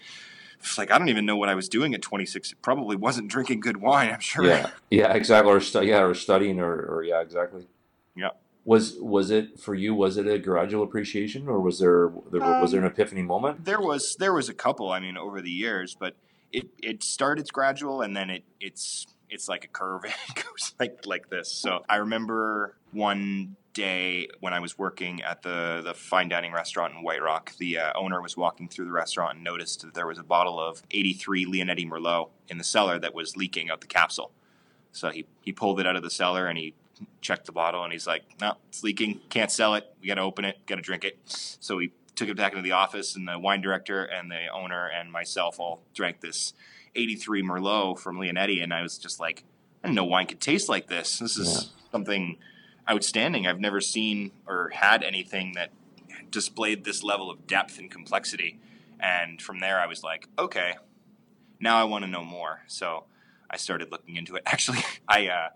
It's 0.60 0.78
like 0.78 0.92
I 0.92 0.98
don't 0.98 1.10
even 1.10 1.26
know 1.26 1.36
what 1.36 1.50
I 1.50 1.56
was 1.56 1.68
doing 1.68 1.94
at 1.94 2.02
26. 2.02 2.54
It 2.54 2.62
probably 2.62 2.96
wasn't 2.96 3.28
drinking 3.28 3.60
good 3.60 3.78
wine. 3.78 4.10
I'm 4.10 4.22
sure. 4.22 4.46
Yeah, 4.46 4.70
yeah, 4.90 5.14
exactly. 5.14 5.52
Or 5.52 5.60
stu- 5.60 5.86
yeah, 5.86 6.04
or 6.04 6.14
studying, 6.14 6.60
or, 6.60 6.74
or 6.74 7.04
yeah, 7.04 7.22
exactly. 7.22 7.68
Yeah. 8.16 8.30
Was 8.64 8.96
was 9.00 9.30
it 9.30 9.60
for 9.60 9.76
you? 9.76 9.94
Was 9.94 10.16
it 10.16 10.26
a 10.26 10.40
gradual 10.40 10.84
appreciation, 10.84 11.50
or 11.50 11.60
was 11.60 11.80
there, 11.80 12.12
there 12.32 12.42
um, 12.42 12.62
was 12.62 12.72
there 12.72 12.80
an 12.80 12.88
epiphany 12.88 13.22
moment? 13.22 13.66
There 13.66 13.82
was 13.82 14.16
there 14.16 14.34
was 14.34 14.48
a 14.48 14.54
couple. 14.54 14.90
I 14.90 15.02
mean, 15.02 15.18
over 15.18 15.42
the 15.42 15.52
years, 15.52 15.98
but 16.00 16.16
it 16.54 16.68
it 16.82 17.04
started 17.04 17.52
gradual, 17.52 18.02
and 18.02 18.16
then 18.16 18.30
it 18.30 18.46
it's 18.62 19.06
it's 19.30 19.50
like 19.50 19.66
a 19.66 19.68
curve. 19.68 20.06
And 20.06 20.14
it 20.30 20.36
goes 20.36 20.74
like 20.80 21.06
like 21.06 21.30
this. 21.30 21.52
So 21.52 21.84
I 21.90 21.98
remember 21.98 22.78
one 22.94 23.58
day 23.74 24.28
when 24.40 24.54
I 24.54 24.60
was 24.60 24.78
working 24.78 25.22
at 25.22 25.42
the 25.42 25.82
the 25.84 25.94
fine 25.94 26.30
dining 26.30 26.54
restaurant 26.54 26.94
in 26.94 27.04
White 27.04 27.22
Rock, 27.22 27.54
the 27.58 27.80
uh, 27.80 27.94
owner 27.96 28.22
was 28.22 28.38
walking 28.38 28.68
through 28.68 28.86
the 28.86 28.92
restaurant 28.92 29.36
and 29.36 29.44
noticed 29.44 29.82
that 29.82 29.94
there 29.94 30.08
was 30.08 30.18
a 30.18 30.24
bottle 30.24 30.60
of 30.60 30.84
83 30.92 31.46
Leonetti 31.46 31.90
Merlot 31.90 32.30
in 32.50 32.58
the 32.58 32.64
cellar 32.64 33.00
that 33.00 33.14
was 33.14 33.36
leaking 33.36 33.70
out 33.70 33.82
the 33.82 33.88
capsule. 33.88 34.32
So 34.92 35.10
he 35.10 35.26
he 35.42 35.52
pulled 35.52 35.80
it 35.80 35.88
out 35.88 35.96
of 35.96 36.04
the 36.04 36.12
cellar 36.12 36.48
and 36.48 36.58
he 36.58 36.74
checked 37.22 37.46
the 37.46 37.52
bottle 37.52 37.84
and 37.84 37.92
he's 37.92 38.08
like, 38.08 38.24
"No, 38.40 38.56
it's 38.70 38.84
leaking. 38.84 39.22
Can't 39.30 39.52
sell 39.52 39.76
it. 39.76 39.86
We 40.02 40.08
got 40.08 40.16
to 40.16 40.22
open 40.22 40.46
it. 40.46 40.66
Got 40.66 40.76
to 40.76 40.82
drink 40.82 41.04
it." 41.04 41.18
So 41.26 41.78
we 41.78 41.92
took 42.16 42.30
it 42.30 42.38
back 42.38 42.54
into 42.54 42.64
the 42.64 42.74
office, 42.74 43.16
and 43.16 43.28
the 43.28 43.40
wine 43.40 43.62
director 43.62 44.04
and 44.04 44.30
the 44.30 44.48
owner 44.54 44.88
and 44.88 45.12
myself 45.12 45.60
all 45.60 45.82
drank 45.94 46.22
this 46.22 46.54
83 46.96 47.44
Merlot 47.44 48.00
from 48.00 48.18
Leonetti, 48.18 48.62
and 48.62 48.74
I 48.74 48.82
was 48.82 48.98
just 48.98 49.20
like, 49.20 49.44
I 49.84 49.88
didn't 49.88 49.96
know 49.96 50.06
wine 50.06 50.28
could 50.28 50.40
taste 50.40 50.70
like 50.70 50.88
this. 50.88 51.20
This 51.20 51.38
is 51.38 51.72
something 51.92 52.38
outstanding. 52.90 53.48
I've 53.48 53.60
never 53.60 53.82
seen 53.82 54.32
or 54.48 54.70
had 54.74 55.04
anything 55.04 55.54
that 55.54 55.72
displayed 56.30 56.84
this 56.84 57.04
level 57.04 57.30
of 57.30 57.48
depth 57.48 57.80
and 57.80 57.90
complexity. 57.90 58.60
And 59.00 59.42
from 59.42 59.60
there, 59.60 59.80
I 59.80 59.88
was 59.88 60.04
like, 60.04 60.28
okay, 60.38 60.76
now 61.60 61.78
I 61.78 61.84
want 61.86 62.04
to 62.04 62.10
know 62.10 62.24
more. 62.24 62.62
So 62.68 63.06
I 63.50 63.58
started 63.58 63.92
looking 63.92 64.16
into 64.16 64.36
it. 64.36 64.44
Actually, 64.48 64.80
I 65.08 65.28
uh, 65.28 65.50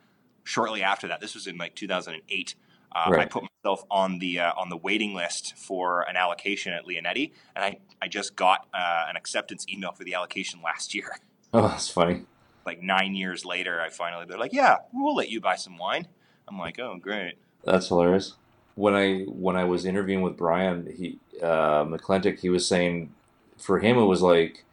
shortly 0.43 0.83
after 0.83 1.07
that, 1.09 1.19
this 1.19 1.33
was 1.33 1.47
in 1.47 1.57
like 1.57 1.75
2008. 1.75 2.55
Uh, 2.89 3.11
I 3.17 3.25
put 3.25 3.43
myself 3.43 3.83
on 3.91 4.19
the 4.19 4.39
uh, 4.39 4.53
on 4.55 4.69
the 4.69 4.77
waiting 4.77 5.13
list 5.13 5.57
for 5.57 6.01
an 6.03 6.15
allocation 6.15 6.73
at 6.73 6.85
Leonetti, 6.85 7.33
and 7.55 7.65
I, 7.65 7.79
I 8.01 8.07
just 8.07 8.35
got 8.35 8.65
uh, 8.73 9.05
an 9.09 9.17
acceptance 9.17 9.65
email 9.69 9.91
for 9.91 10.05
the 10.05 10.13
allocation 10.13 10.61
last 10.63 10.95
year. 10.95 11.17
Oh, 11.53 11.67
that's 11.67 11.89
funny. 11.89 12.23
Like 12.65 12.81
nine 12.81 13.13
years 13.13 13.45
later, 13.45 13.81
I 13.81 13.89
finally 13.89 14.25
they're 14.25 14.39
like, 14.39 14.53
"Yeah, 14.53 14.77
we'll 14.93 15.15
let 15.15 15.29
you 15.29 15.41
buy 15.41 15.57
some 15.57 15.77
wine." 15.77 16.07
I'm 16.47 16.57
like, 16.59 16.79
"Oh, 16.79 16.97
great." 17.01 17.35
That's 17.63 17.87
hilarious. 17.87 18.33
When 18.75 18.93
I 18.93 19.21
when 19.23 19.55
I 19.55 19.63
was 19.65 19.85
interviewing 19.85 20.21
with 20.23 20.37
Brian, 20.37 20.93
he 20.95 21.19
uh, 21.41 21.83
McClintock, 21.85 22.39
he 22.39 22.49
was 22.49 22.67
saying 22.67 23.13
for 23.57 23.79
him 23.79 23.97
it 23.97 24.05
was 24.05 24.21
like 24.21 24.63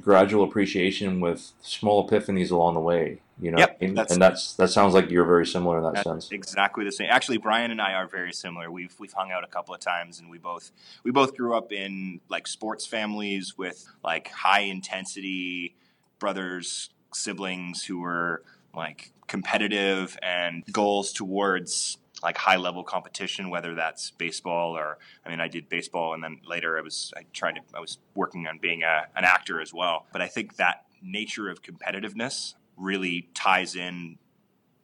gradual 0.00 0.44
appreciation 0.44 1.20
with 1.20 1.52
small 1.62 2.08
epiphanies 2.08 2.50
along 2.50 2.74
the 2.74 2.80
way. 2.80 3.20
You 3.38 3.50
know, 3.50 3.58
Yep, 3.58 3.78
and, 3.82 3.96
that's- 3.98 4.12
and 4.14 4.22
that's 4.22 4.54
that 4.54 4.68
sounds 4.70 4.94
like 4.94 5.10
you're 5.10 5.26
very 5.26 5.46
similar 5.46 5.76
in 5.76 5.84
that 5.84 5.94
That's 5.94 6.04
sense. 6.08 6.32
exactly 6.32 6.84
the 6.86 6.92
same. 6.92 7.08
Actually, 7.10 7.36
Brian 7.36 7.70
and 7.70 7.82
I 7.82 7.92
are 7.92 8.06
very 8.08 8.32
similar. 8.32 8.70
We've 8.70 8.94
we've 8.98 9.12
hung 9.12 9.30
out 9.30 9.44
a 9.44 9.46
couple 9.46 9.74
of 9.74 9.80
times, 9.80 10.18
and 10.20 10.30
we 10.30 10.38
both 10.38 10.70
we 11.04 11.10
both 11.10 11.36
grew 11.36 11.54
up 11.54 11.70
in 11.70 12.20
like 12.30 12.46
sports 12.46 12.86
families 12.86 13.58
with 13.58 13.86
like 14.02 14.28
high 14.28 14.60
intensity 14.60 15.76
brothers, 16.18 16.88
siblings 17.12 17.84
who 17.84 18.00
were 18.00 18.42
like 18.76 19.12
competitive 19.26 20.18
and 20.22 20.64
goals 20.70 21.12
towards 21.12 21.98
like 22.22 22.36
high 22.36 22.56
level 22.56 22.82
competition, 22.82 23.50
whether 23.50 23.74
that's 23.74 24.10
baseball 24.12 24.76
or 24.76 24.98
I 25.24 25.30
mean, 25.30 25.40
I 25.40 25.48
did 25.48 25.68
baseball, 25.68 26.14
and 26.14 26.22
then 26.22 26.40
later 26.46 26.78
I 26.78 26.80
was 26.80 27.12
I 27.16 27.22
tried 27.32 27.56
to 27.56 27.60
I 27.74 27.80
was 27.80 27.98
working 28.14 28.46
on 28.46 28.58
being 28.58 28.82
a, 28.82 29.06
an 29.16 29.24
actor 29.24 29.60
as 29.60 29.72
well. 29.74 30.06
But 30.12 30.22
I 30.22 30.28
think 30.28 30.56
that 30.56 30.84
nature 31.02 31.48
of 31.48 31.62
competitiveness 31.62 32.54
really 32.76 33.28
ties 33.34 33.74
in 33.74 34.18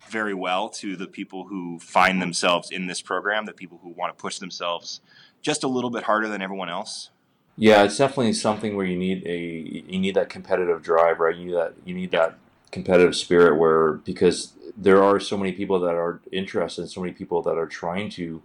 very 0.08 0.34
well 0.34 0.68
to 0.68 0.96
the 0.96 1.06
people 1.06 1.44
who 1.44 1.78
find 1.78 2.20
themselves 2.20 2.70
in 2.70 2.86
this 2.86 3.00
program, 3.00 3.46
the 3.46 3.52
people 3.52 3.78
who 3.82 3.90
want 3.90 4.16
to 4.16 4.20
push 4.20 4.38
themselves 4.38 5.00
just 5.42 5.62
a 5.62 5.68
little 5.68 5.90
bit 5.90 6.04
harder 6.04 6.28
than 6.28 6.42
everyone 6.42 6.68
else. 6.68 7.10
Yeah, 7.56 7.84
it's 7.84 7.98
definitely 7.98 8.32
something 8.32 8.76
where 8.76 8.86
you 8.86 8.96
need 8.96 9.26
a 9.26 9.38
you 9.38 9.98
need 9.98 10.14
that 10.14 10.28
competitive 10.28 10.82
drive, 10.82 11.20
right? 11.20 11.36
You 11.36 11.46
need 11.46 11.54
that 11.54 11.74
you 11.84 11.94
need 11.94 12.10
that 12.12 12.38
competitive 12.72 13.14
spirit 13.14 13.58
where 13.58 13.92
because 13.92 14.54
there 14.76 15.02
are 15.04 15.20
so 15.20 15.36
many 15.36 15.52
people 15.52 15.78
that 15.78 15.94
are 15.94 16.20
interested, 16.32 16.88
so 16.88 17.00
many 17.00 17.12
people 17.12 17.42
that 17.42 17.56
are 17.56 17.66
trying 17.66 18.10
to 18.10 18.42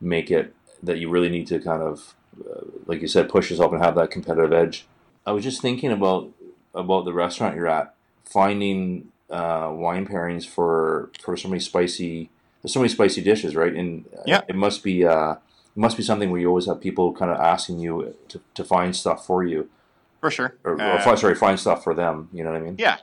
make 0.00 0.30
it 0.30 0.54
that 0.82 0.98
you 0.98 1.08
really 1.10 1.28
need 1.28 1.46
to 1.48 1.58
kind 1.58 1.82
of 1.82 2.14
uh, 2.38 2.60
like 2.86 3.00
you 3.00 3.08
said 3.08 3.28
push 3.28 3.50
yourself 3.50 3.72
and 3.72 3.82
have 3.82 3.94
that 3.96 4.10
competitive 4.10 4.52
edge. 4.52 4.86
I 5.26 5.32
was 5.32 5.42
just 5.42 5.60
thinking 5.60 5.90
about 5.90 6.30
about 6.74 7.04
the 7.04 7.12
restaurant 7.12 7.56
you're 7.56 7.66
at, 7.66 7.94
finding 8.24 9.10
uh, 9.30 9.70
wine 9.72 10.06
pairings 10.06 10.46
for 10.46 11.10
for 11.20 11.36
so 11.36 11.48
many 11.48 11.60
spicy 11.60 12.30
there's 12.62 12.74
so 12.74 12.80
many 12.80 12.90
spicy 12.90 13.22
dishes, 13.22 13.56
right? 13.56 13.74
And 13.74 14.04
Yeah. 14.26 14.42
it 14.46 14.54
must 14.54 14.82
be 14.84 15.04
uh, 15.04 15.32
it 15.32 15.76
must 15.76 15.96
be 15.96 16.02
something 16.02 16.30
where 16.30 16.40
you 16.40 16.48
always 16.48 16.66
have 16.66 16.80
people 16.80 17.12
kind 17.14 17.30
of 17.30 17.38
asking 17.38 17.78
you 17.78 18.14
to, 18.28 18.40
to 18.54 18.64
find 18.64 18.94
stuff 18.94 19.26
for 19.26 19.42
you, 19.42 19.70
For 20.20 20.30
sure. 20.30 20.56
or, 20.64 20.74
or 20.74 20.80
Uh, 20.80 21.16
sorry, 21.16 21.34
find 21.34 21.58
stuff 21.58 21.82
for 21.82 21.94
them. 21.94 22.28
You 22.32 22.44
know 22.44 22.52
what 22.52 22.60
I 22.60 22.64
mean? 22.64 22.76
Yeah. 22.78 22.98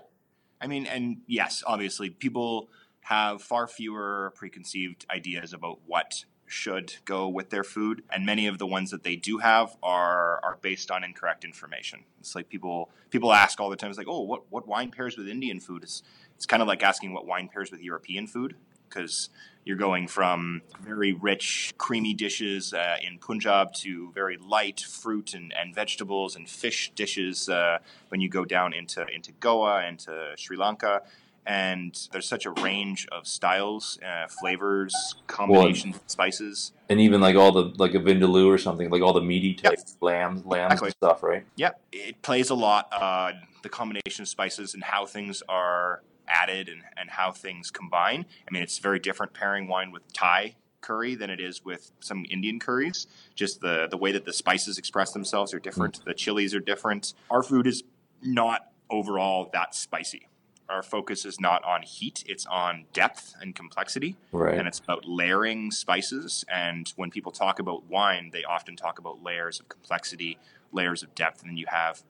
I 0.59 0.67
mean, 0.67 0.85
and 0.85 1.17
yes, 1.27 1.63
obviously, 1.65 2.09
people 2.09 2.69
have 3.01 3.41
far 3.41 3.67
fewer 3.67 4.33
preconceived 4.35 5.05
ideas 5.09 5.53
about 5.53 5.79
what 5.85 6.25
should 6.45 6.95
go 7.05 7.27
with 7.27 7.49
their 7.49 7.63
food, 7.63 8.03
and 8.09 8.25
many 8.25 8.47
of 8.47 8.57
the 8.57 8.65
ones 8.65 8.91
that 8.91 9.03
they 9.03 9.15
do 9.15 9.37
have 9.39 9.75
are 9.83 10.39
are 10.43 10.57
based 10.61 10.89
on 10.89 11.03
incorrect 11.03 11.43
information. 11.43 12.03
It's 12.19 12.35
like 12.35 12.49
people 12.49 12.89
people 13.09 13.33
ask 13.33 13.59
all 13.59 13.69
the 13.69 13.75
time. 13.75 13.89
It's 13.89 13.97
like, 13.97 14.07
oh, 14.07 14.21
what 14.21 14.43
what 14.49 14.67
wine 14.67 14.91
pairs 14.91 15.17
with 15.17 15.27
Indian 15.27 15.59
food? 15.59 15.83
It's 15.83 16.03
it's 16.35 16.45
kind 16.45 16.61
of 16.61 16.67
like 16.67 16.83
asking 16.83 17.13
what 17.13 17.25
wine 17.25 17.49
pairs 17.51 17.71
with 17.71 17.81
European 17.81 18.27
food 18.27 18.55
because 18.89 19.29
you're 19.67 19.75
going 19.75 20.07
from 20.07 20.61
very 20.81 21.11
rich, 21.11 21.73
creamy 21.77 22.13
dishes 22.13 22.73
uh, 22.73 22.95
in 23.01 23.19
Punjab 23.19 23.73
to 23.73 24.11
very 24.13 24.37
light 24.37 24.79
fruit 24.79 25.33
and, 25.33 25.53
and 25.53 25.75
vegetables 25.75 26.37
and 26.37 26.47
fish 26.49 26.91
dishes 26.95 27.49
uh, 27.49 27.79
when 28.07 28.21
you 28.21 28.29
go 28.29 28.45
down 28.45 28.73
into, 28.73 29.05
into 29.07 29.33
Goa 29.33 29.83
and 29.85 29.99
to 29.99 30.33
Sri 30.37 30.55
Lanka. 30.55 31.01
And 31.45 31.97
there's 32.11 32.27
such 32.27 32.45
a 32.45 32.51
range 32.51 33.07
of 33.11 33.27
styles, 33.27 33.99
uh, 34.05 34.27
flavors, 34.27 35.15
combinations, 35.27 35.95
of 35.95 36.01
spices. 36.07 36.73
And 36.89 36.99
even 36.99 37.21
like 37.21 37.37
all 37.37 37.53
the 37.53 37.73
like 37.77 37.93
a 37.93 37.99
vindaloo 37.99 38.47
or 38.47 38.57
something, 38.57 38.89
like 38.89 39.01
all 39.01 39.13
the 39.13 39.21
meaty 39.21 39.53
type 39.53 39.79
lambs, 40.01 40.45
lambs 40.45 40.73
Exactly. 40.73 40.91
stuff, 40.91 41.23
right? 41.23 41.45
Yeah, 41.55 41.71
it 41.93 42.21
plays 42.21 42.49
a 42.49 42.55
lot 42.55 42.91
on 42.91 43.35
the 43.63 43.69
combination 43.69 44.23
of 44.23 44.27
spices 44.27 44.73
and 44.73 44.83
how 44.83 45.05
things 45.05 45.41
are 45.47 46.01
added 46.27 46.69
and, 46.69 46.81
and 46.95 47.09
how 47.11 47.31
things 47.31 47.71
combine. 47.71 48.25
I 48.47 48.51
mean, 48.51 48.63
it's 48.63 48.79
very 48.79 48.99
different 48.99 49.33
pairing 49.33 49.67
wine 49.67 49.91
with 49.91 50.11
Thai 50.13 50.55
curry 50.81 51.15
than 51.15 51.29
it 51.29 51.39
is 51.39 51.65
with 51.65 51.91
some 51.99 52.25
Indian 52.29 52.59
curries. 52.59 53.07
Just 53.35 53.61
the, 53.61 53.87
the 53.89 53.97
way 53.97 54.11
that 54.11 54.25
the 54.25 54.33
spices 54.33 54.77
express 54.77 55.11
themselves 55.11 55.53
are 55.53 55.59
different. 55.59 56.01
Mm. 56.01 56.05
The 56.05 56.13
chilies 56.13 56.53
are 56.53 56.59
different. 56.59 57.13
Our 57.29 57.43
food 57.43 57.67
is 57.67 57.83
not 58.21 58.71
overall 58.89 59.49
that 59.53 59.75
spicy. 59.75 60.27
Our 60.69 60.83
focus 60.83 61.23
is 61.25 61.39
not 61.39 61.63
on 61.63 61.81
heat, 61.83 62.25
it's 62.27 62.45
on 62.45 62.85
depth 62.91 63.33
and 63.39 63.55
complexity 63.55 64.17
Right. 64.33 64.57
and 64.57 64.67
it's 64.67 64.79
about 64.79 65.05
layering 65.05 65.71
spices. 65.71 66.43
And 66.51 66.91
when 66.97 67.09
people 67.09 67.31
talk 67.31 67.59
about 67.59 67.85
wine, 67.89 68.31
they 68.33 68.43
often 68.43 68.75
talk 68.75 68.99
about 68.99 69.23
layers 69.23 69.61
of 69.61 69.69
complexity, 69.69 70.37
layers 70.73 71.03
of 71.03 71.15
depth, 71.15 71.41
and 71.41 71.49
then 71.51 71.57
you 71.57 71.67
have 71.69 72.03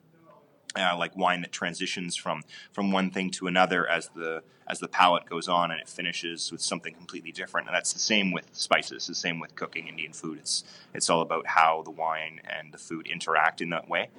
uh, 0.77 0.95
like 0.97 1.15
wine 1.15 1.41
that 1.41 1.51
transitions 1.51 2.15
from 2.15 2.43
from 2.71 2.91
one 2.91 3.09
thing 3.09 3.29
to 3.31 3.47
another 3.47 3.87
as 3.89 4.09
the 4.15 4.43
as 4.67 4.79
the 4.79 4.87
palate 4.87 5.25
goes 5.25 5.47
on 5.47 5.71
and 5.71 5.79
it 5.79 5.87
finishes 5.87 6.51
with 6.51 6.61
something 6.61 6.93
completely 6.93 7.31
different. 7.31 7.67
And 7.67 7.75
that's 7.75 7.93
the 7.93 7.99
same 7.99 8.31
with 8.31 8.49
spices. 8.53 9.07
The 9.07 9.15
same 9.15 9.39
with 9.39 9.55
cooking 9.55 9.87
Indian 9.87 10.13
food. 10.13 10.39
It's 10.39 10.63
it's 10.93 11.09
all 11.09 11.21
about 11.21 11.47
how 11.47 11.83
the 11.83 11.91
wine 11.91 12.41
and 12.45 12.73
the 12.73 12.77
food 12.77 13.07
interact 13.07 13.61
in 13.61 13.69
that 13.69 13.89
way. 13.89 14.09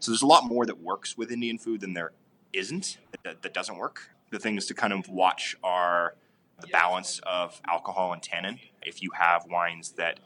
So 0.00 0.10
there's 0.10 0.22
a 0.22 0.26
lot 0.26 0.44
more 0.44 0.64
that 0.66 0.80
works 0.80 1.18
with 1.18 1.30
Indian 1.30 1.58
food 1.58 1.80
than 1.80 1.94
there 1.94 2.12
isn't 2.52 2.98
that, 3.24 3.42
that 3.42 3.52
doesn't 3.52 3.76
work. 3.76 4.10
The 4.30 4.38
things 4.38 4.66
to 4.66 4.74
kind 4.74 4.92
of 4.92 5.08
watch 5.08 5.56
are 5.62 6.14
the 6.60 6.68
balance 6.68 7.20
of 7.24 7.60
alcohol 7.66 8.12
and 8.12 8.22
tannin. 8.22 8.58
If 8.82 9.02
you 9.02 9.10
have 9.18 9.46
wines 9.46 9.92
that 9.92 10.20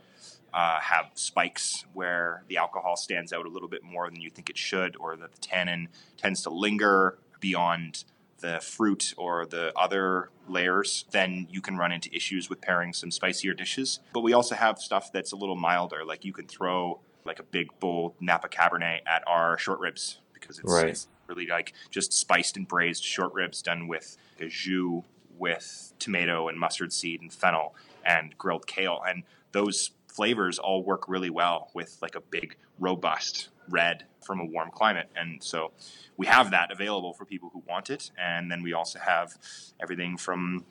uh, 0.52 0.80
have 0.80 1.10
spikes 1.14 1.84
where 1.92 2.44
the 2.48 2.56
alcohol 2.56 2.96
stands 2.96 3.32
out 3.32 3.46
a 3.46 3.48
little 3.48 3.68
bit 3.68 3.82
more 3.82 4.08
than 4.10 4.20
you 4.20 4.30
think 4.30 4.50
it 4.50 4.58
should, 4.58 4.96
or 4.96 5.16
that 5.16 5.32
the 5.32 5.38
tannin 5.40 5.88
tends 6.16 6.42
to 6.42 6.50
linger 6.50 7.18
beyond 7.40 8.04
the 8.40 8.58
fruit 8.60 9.14
or 9.16 9.46
the 9.46 9.72
other 9.76 10.30
layers, 10.48 11.04
then 11.12 11.46
you 11.50 11.60
can 11.60 11.76
run 11.76 11.92
into 11.92 12.14
issues 12.14 12.50
with 12.50 12.60
pairing 12.60 12.92
some 12.92 13.10
spicier 13.10 13.54
dishes. 13.54 14.00
But 14.12 14.20
we 14.20 14.32
also 14.32 14.54
have 14.56 14.78
stuff 14.78 15.12
that's 15.12 15.32
a 15.32 15.36
little 15.36 15.56
milder, 15.56 16.04
like 16.04 16.24
you 16.24 16.32
can 16.32 16.46
throw 16.46 17.00
like 17.24 17.38
a 17.38 17.44
big 17.44 17.68
bowl 17.78 18.16
Napa 18.20 18.48
Cabernet 18.48 19.00
at 19.06 19.22
our 19.28 19.56
short 19.58 19.78
ribs 19.78 20.18
because 20.34 20.58
it's, 20.58 20.72
Right. 20.72 20.88
it's 20.88 21.06
really 21.28 21.46
like 21.46 21.72
just 21.90 22.12
spiced 22.12 22.56
and 22.56 22.66
braised 22.66 23.04
short 23.04 23.32
ribs 23.32 23.62
done 23.62 23.86
with 23.86 24.16
a 24.40 24.48
jus 24.48 25.04
with 25.38 25.92
tomato 25.98 26.48
and 26.48 26.58
mustard 26.58 26.92
seed 26.92 27.20
and 27.20 27.32
fennel 27.32 27.74
and 28.04 28.36
grilled 28.38 28.66
kale. 28.66 29.00
And 29.06 29.22
those 29.52 29.92
flavors 30.12 30.58
all 30.58 30.82
work 30.82 31.08
really 31.08 31.30
well 31.30 31.70
with 31.74 31.98
like 32.02 32.14
a 32.14 32.20
big, 32.20 32.56
robust 32.78 33.48
red 33.68 34.04
from 34.24 34.40
a 34.40 34.44
warm 34.44 34.70
climate. 34.70 35.08
And 35.16 35.42
so 35.42 35.72
we 36.16 36.26
have 36.26 36.50
that 36.50 36.70
available 36.70 37.12
for 37.12 37.24
people 37.24 37.50
who 37.52 37.62
want 37.68 37.90
it. 37.90 38.10
And 38.18 38.50
then 38.50 38.62
we 38.62 38.72
also 38.72 38.98
have 38.98 39.34
everything 39.80 40.16
from 40.16 40.64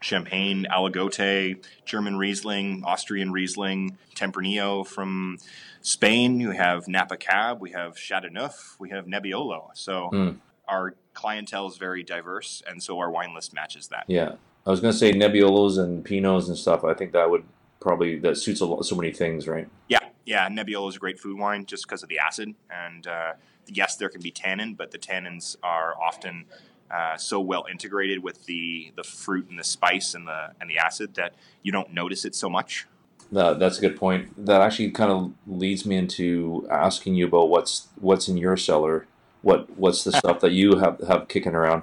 Champagne, 0.00 0.66
Aligote, 0.70 1.64
German 1.86 2.16
Riesling, 2.16 2.82
Austrian 2.84 3.32
Riesling, 3.32 3.96
Tempranillo 4.14 4.86
from 4.86 5.38
Spain. 5.80 6.46
We 6.46 6.56
have 6.56 6.86
Napa 6.88 7.16
Cab, 7.16 7.60
we 7.60 7.70
have 7.70 7.98
Chateauneuf, 7.98 8.76
we 8.78 8.90
have 8.90 9.06
Nebbiolo. 9.06 9.70
So 9.74 10.08
Hmm. 10.12 10.30
our 10.68 10.94
clientele 11.14 11.68
is 11.68 11.78
very 11.78 12.02
diverse, 12.02 12.62
and 12.66 12.82
so 12.82 12.98
our 12.98 13.10
wine 13.10 13.34
list 13.34 13.54
matches 13.54 13.88
that. 13.88 14.04
Yeah. 14.08 14.32
I 14.66 14.70
was 14.70 14.80
gonna 14.80 14.92
say 14.92 15.12
Nebbiolos 15.12 15.78
and 15.78 16.04
Pinots 16.04 16.48
and 16.48 16.56
stuff. 16.56 16.84
I 16.84 16.92
think 16.94 17.12
that 17.12 17.30
would 17.30 17.44
probably 17.84 18.18
that 18.18 18.36
suits 18.36 18.60
a 18.60 18.66
lot, 18.66 18.84
so 18.84 18.96
many 18.96 19.12
things, 19.12 19.46
right? 19.46 19.68
Yeah, 19.88 20.00
yeah. 20.24 20.48
Nebbiolo 20.48 20.88
is 20.88 20.96
a 20.96 20.98
great 20.98 21.20
food 21.20 21.38
wine 21.38 21.66
just 21.66 21.86
because 21.86 22.02
of 22.02 22.08
the 22.08 22.18
acid, 22.18 22.54
and 22.70 23.06
uh, 23.06 23.34
yes, 23.68 23.96
there 23.96 24.08
can 24.08 24.22
be 24.22 24.32
tannin, 24.32 24.74
but 24.74 24.90
the 24.90 24.98
tannins 24.98 25.54
are 25.62 25.94
often 26.00 26.46
uh, 26.90 27.16
so 27.16 27.40
well 27.40 27.66
integrated 27.70 28.22
with 28.22 28.46
the 28.46 28.90
the 28.96 29.04
fruit 29.04 29.48
and 29.48 29.58
the 29.58 29.64
spice 29.64 30.14
and 30.14 30.26
the 30.26 30.52
and 30.60 30.68
the 30.68 30.78
acid 30.78 31.14
that 31.14 31.34
you 31.62 31.70
don't 31.70 31.92
notice 31.92 32.24
it 32.24 32.34
so 32.34 32.48
much. 32.48 32.86
That, 33.30 33.58
that's 33.58 33.78
a 33.78 33.80
good 33.80 33.96
point. 33.96 34.46
That 34.46 34.60
actually 34.60 34.90
kind 34.90 35.10
of 35.10 35.32
leads 35.46 35.84
me 35.84 35.96
into 35.96 36.66
asking 36.70 37.14
you 37.14 37.26
about 37.26 37.48
what's 37.50 37.88
what's 38.00 38.28
in 38.28 38.38
your 38.38 38.56
cellar. 38.56 39.06
What 39.42 39.68
what's 39.76 40.04
the 40.04 40.12
stuff 40.12 40.40
that 40.40 40.52
you 40.52 40.78
have 40.78 41.00
have 41.06 41.28
kicking 41.28 41.54
around? 41.54 41.82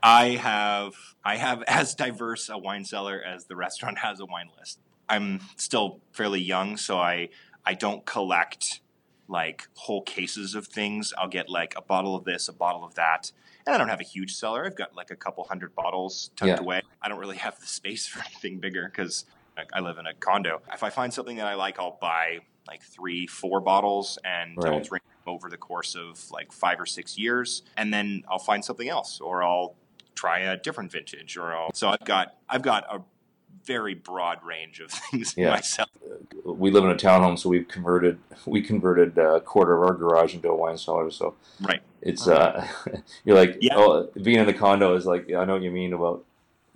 I 0.00 0.30
have 0.30 0.94
I 1.24 1.36
have 1.36 1.62
as 1.66 1.94
diverse 1.94 2.48
a 2.48 2.56
wine 2.56 2.84
cellar 2.84 3.20
as 3.20 3.46
the 3.46 3.56
restaurant 3.56 3.98
has 3.98 4.20
a 4.20 4.26
wine 4.26 4.50
list. 4.56 4.78
I'm 5.08 5.40
still 5.56 6.00
fairly 6.12 6.40
young, 6.40 6.76
so 6.76 6.98
I 6.98 7.28
I 7.64 7.74
don't 7.74 8.04
collect 8.04 8.80
like 9.28 9.66
whole 9.74 10.02
cases 10.02 10.54
of 10.54 10.66
things. 10.66 11.12
I'll 11.16 11.28
get 11.28 11.48
like 11.48 11.74
a 11.76 11.82
bottle 11.82 12.14
of 12.14 12.24
this, 12.24 12.48
a 12.48 12.52
bottle 12.52 12.84
of 12.84 12.94
that. 12.96 13.32
And 13.66 13.74
I 13.74 13.78
don't 13.78 13.88
have 13.88 14.00
a 14.00 14.04
huge 14.04 14.34
cellar. 14.34 14.66
I've 14.66 14.76
got 14.76 14.94
like 14.94 15.10
a 15.10 15.16
couple 15.16 15.44
hundred 15.44 15.74
bottles 15.74 16.30
tucked 16.36 16.48
Yeah. 16.48 16.60
away. 16.60 16.82
I 17.00 17.08
don't 17.08 17.18
really 17.18 17.38
have 17.38 17.58
the 17.58 17.66
space 17.66 18.06
for 18.10 18.20
anything 18.20 18.60
bigger 18.60 18.90
because 18.94 19.24
I 19.72 19.80
live 19.80 19.98
in 19.98 20.06
a 20.06 20.12
condo. 20.14 20.60
If 20.72 20.82
I 20.82 20.90
find 20.90 21.14
something 21.14 21.36
that 21.38 21.46
I 21.46 21.54
like, 21.54 21.78
I'll 21.78 21.96
buy 22.00 22.40
like 22.68 22.82
three, 22.82 23.26
four 23.26 23.60
bottles 23.60 24.18
and 24.24 24.58
I'll 24.72 24.80
drink 24.80 25.04
them 25.24 25.32
over 25.34 25.48
the 25.48 25.56
course 25.56 25.94
of 25.94 26.30
like 26.30 26.52
five 26.52 26.78
or 26.80 26.86
six 26.86 27.16
years. 27.16 27.62
And 27.76 27.94
then 27.94 28.24
I'll 28.28 28.38
find 28.38 28.64
something 28.64 28.88
else 28.88 29.20
or 29.20 29.42
I'll 29.42 29.76
try 30.14 30.40
a 30.40 30.56
different 30.56 30.90
vintage 30.92 31.36
or 31.36 31.54
I'll, 31.54 31.70
so 31.72 31.88
I've 31.88 32.04
got, 32.04 32.34
I've 32.48 32.62
got 32.62 32.84
a 32.92 33.00
very 33.64 33.94
broad 33.94 34.42
range 34.44 34.80
of 34.80 34.90
things 35.10 35.34
Yeah. 35.36 35.50
myself. 35.50 35.88
We 36.44 36.70
live 36.70 36.84
in 36.84 36.90
a 36.90 36.94
townhome, 36.94 37.38
so 37.38 37.48
we've 37.48 37.66
converted 37.68 38.18
we 38.46 38.62
converted 38.62 39.16
a 39.18 39.40
quarter 39.40 39.76
of 39.82 39.88
our 39.88 39.94
garage 39.94 40.34
into 40.34 40.48
a 40.48 40.56
wine 40.56 40.76
cellar. 40.78 41.10
So 41.10 41.34
Right. 41.60 41.80
it's 42.02 42.28
uh, 42.28 42.66
you're 43.24 43.36
like 43.36 43.56
Yeah. 43.60 43.74
oh, 43.76 44.10
being 44.22 44.38
in 44.38 44.46
the 44.46 44.54
condo 44.54 44.94
is 44.94 45.06
like 45.06 45.32
I 45.32 45.44
know 45.44 45.54
what 45.54 45.62
you 45.62 45.70
mean 45.70 45.92
about 45.92 46.24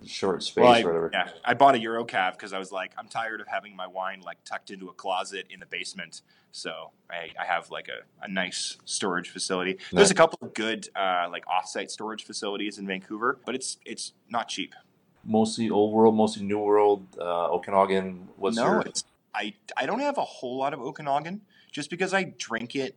short 0.05 0.41
space 0.43 0.63
Well, 0.63 0.73
I, 0.73 0.81
or 0.81 0.85
whatever. 0.87 1.09
yeah, 1.13 1.29
I 1.43 1.53
bought 1.53 1.75
a 1.75 1.77
EuroCave 1.77 2.31
because 2.33 2.53
I 2.53 2.59
was 2.59 2.71
like, 2.71 2.91
I'm 2.97 3.07
tired 3.09 3.41
of 3.41 3.47
having 3.47 3.75
my 3.75 3.85
wine 3.87 4.21
like 4.25 4.37
tucked 4.45 4.71
into 4.71 4.87
a 4.87 4.93
closet 4.93 5.45
in 5.49 5.59
the 5.59 5.65
basement. 5.65 6.21
So 6.51 6.91
I, 7.11 7.29
I 7.39 7.45
have 7.45 7.69
like 7.69 7.89
a, 7.89 8.25
a 8.25 8.27
nice 8.27 8.77
storage 8.85 9.29
facility. 9.29 9.73
There's 9.91 10.05
Nice. 10.07 10.11
a 10.11 10.15
couple 10.15 10.39
of 10.41 10.53
good 10.53 10.87
uh, 10.95 11.27
like 11.29 11.45
offsite 11.45 11.91
storage 11.91 12.23
facilities 12.25 12.79
in 12.79 12.87
Vancouver, 12.87 13.39
but 13.45 13.53
it's 13.55 13.77
it's 13.85 14.13
not 14.29 14.47
cheap. 14.47 14.73
Mostly 15.23 15.69
old 15.69 15.93
world, 15.93 16.15
mostly 16.15 16.43
new 16.43 16.59
world. 16.59 17.05
Uh, 17.19 17.49
Okanagan. 17.51 18.29
What's 18.37 18.57
no, 18.57 18.63
your 18.65 18.83
I 19.33 19.53
I 19.77 19.85
don't 19.85 19.99
have 19.99 20.17
a 20.17 20.23
whole 20.23 20.57
lot 20.57 20.73
of 20.73 20.79
Okanagan 20.79 21.41
just 21.71 21.89
because 21.89 22.13
I 22.13 22.23
drink 22.37 22.75
it 22.75 22.95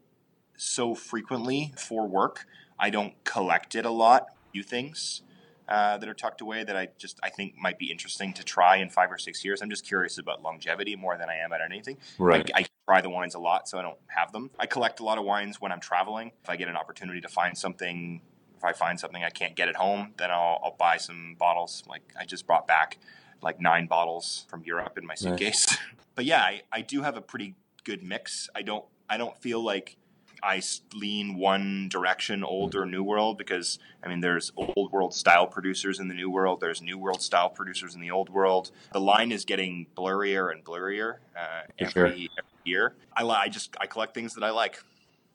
so 0.57 0.95
frequently 0.95 1.73
for 1.77 2.07
work. 2.07 2.47
I 2.79 2.91
don't 2.91 3.15
collect 3.25 3.75
it 3.75 3.85
a 3.85 3.91
lot. 3.91 4.27
Few 4.53 4.63
things. 4.63 5.23
uh, 5.69 5.97
that 5.99 6.09
are 6.09 6.15
tucked 6.15 6.41
away 6.41 6.65
that 6.65 6.77
I 6.77 6.89
just 6.99 7.19
I 7.23 7.31
think 7.31 7.57
might 7.57 7.79
be 7.79 7.91
interesting 7.91 8.33
to 8.35 8.45
try 8.45 8.77
in 8.77 8.91
five 8.91 9.11
or 9.11 9.19
six 9.19 9.45
years. 9.45 9.63
I'm 9.63 9.71
just 9.71 9.87
curious 9.87 10.19
about 10.19 10.43
longevity 10.43 10.97
more 10.97 11.17
than 11.17 11.31
I 11.31 11.37
am 11.37 11.47
about 11.47 11.63
anything. 11.65 11.99
Right. 12.19 12.51
I, 12.55 12.61
I 12.61 12.67
try 12.87 13.01
the 13.01 13.11
wines 13.11 13.35
a 13.35 13.39
lot, 13.39 13.69
so 13.69 13.79
I 13.79 13.83
don't 13.83 13.99
have 14.09 14.33
them. 14.33 14.51
I 14.59 14.67
collect 14.67 15.01
a 15.01 15.05
lot 15.05 15.19
of 15.19 15.25
wines 15.25 15.61
when 15.61 15.73
I'm 15.73 15.81
traveling. 15.81 16.33
If 16.43 16.51
I 16.51 16.57
get 16.57 16.69
an 16.69 16.77
opportunity 16.77 17.21
to 17.21 17.29
find 17.29 17.57
something, 17.57 18.21
if 18.63 18.65
I 18.65 18.73
find 18.73 18.99
something 18.99 19.25
I 19.25 19.31
can't 19.31 19.57
get 19.57 19.69
at 19.69 19.77
home, 19.77 20.15
then 20.19 20.31
I'll, 20.31 20.61
I'll 20.63 20.77
buy 20.79 20.97
some 20.97 21.35
bottles. 21.39 21.83
Like 21.89 22.03
I 22.19 22.25
just 22.25 22.47
brought 22.47 22.67
back 22.67 22.99
like 23.43 23.61
nine 23.61 23.87
bottles 23.87 24.47
from 24.49 24.63
Europe 24.63 24.97
in 24.97 25.05
my 25.07 25.15
suitcase. 25.15 25.77
but 26.15 26.25
yeah, 26.25 26.43
I, 26.43 26.63
I 26.71 26.81
do 26.83 27.03
have 27.03 27.17
a 27.17 27.21
pretty 27.21 27.57
good 27.85 28.05
mix. 28.05 28.49
I 28.55 28.63
don't 28.63 28.85
I 29.09 29.17
don't 29.17 29.37
feel 29.43 29.63
like 29.63 29.97
I 30.45 30.61
lean 30.95 31.37
one 31.37 31.89
direction, 31.89 32.43
old 32.43 32.75
or 32.75 32.87
new 32.87 33.03
world, 33.03 33.39
because 33.39 33.79
I 34.03 34.09
mean, 34.09 34.21
there's 34.21 34.53
old 34.57 34.91
world 34.93 35.15
style 35.15 35.47
producers 35.47 36.01
in 36.01 36.09
the 36.09 36.15
new 36.15 36.31
world. 36.31 36.61
There's 36.61 36.81
new 36.81 36.99
world 36.99 37.23
style 37.23 37.49
producers 37.49 37.95
in 37.95 38.01
the 38.01 38.11
old 38.11 38.29
world. 38.29 38.71
The 38.93 39.01
line 39.01 39.33
is 39.33 39.45
getting 39.45 39.87
blurrier 39.97 40.53
and 40.53 40.65
blurrier 40.65 41.19
uh, 41.37 41.63
every, 41.79 41.93
sure. 41.93 42.07
every 42.07 42.29
year. 42.65 42.95
I, 43.13 43.23
li- 43.23 43.39
I 43.39 43.49
just 43.49 43.77
I 43.81 43.87
collect 43.87 44.15
things 44.15 44.35
that 44.35 44.45
I 44.45 44.51
like. 44.51 44.83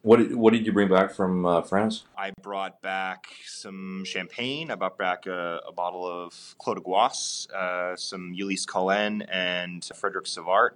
What 0.04 0.18
did, 0.18 0.36
what 0.36 0.54
did 0.54 0.66
you 0.66 0.72
bring 0.72 0.90
back 0.90 1.12
from 1.12 1.46
uh, 1.46 1.62
France? 1.62 2.06
I 2.18 2.32
brought 2.42 2.82
back 2.82 3.28
some 3.46 4.04
champagne. 4.06 4.72
I 4.72 4.76
brought 4.76 4.98
back 4.98 5.26
a, 5.26 5.60
a 5.68 5.72
bottle 5.72 6.06
of 6.08 6.56
Clos 6.60 6.76
des 6.76 6.82
Goisses, 6.82 7.48
uh, 7.54 7.96
some 7.96 8.34
Ulysse 8.34 8.66
Collin, 8.66 9.24
and 9.24 9.84
Frederic 9.96 10.26
Savart. 10.26 10.72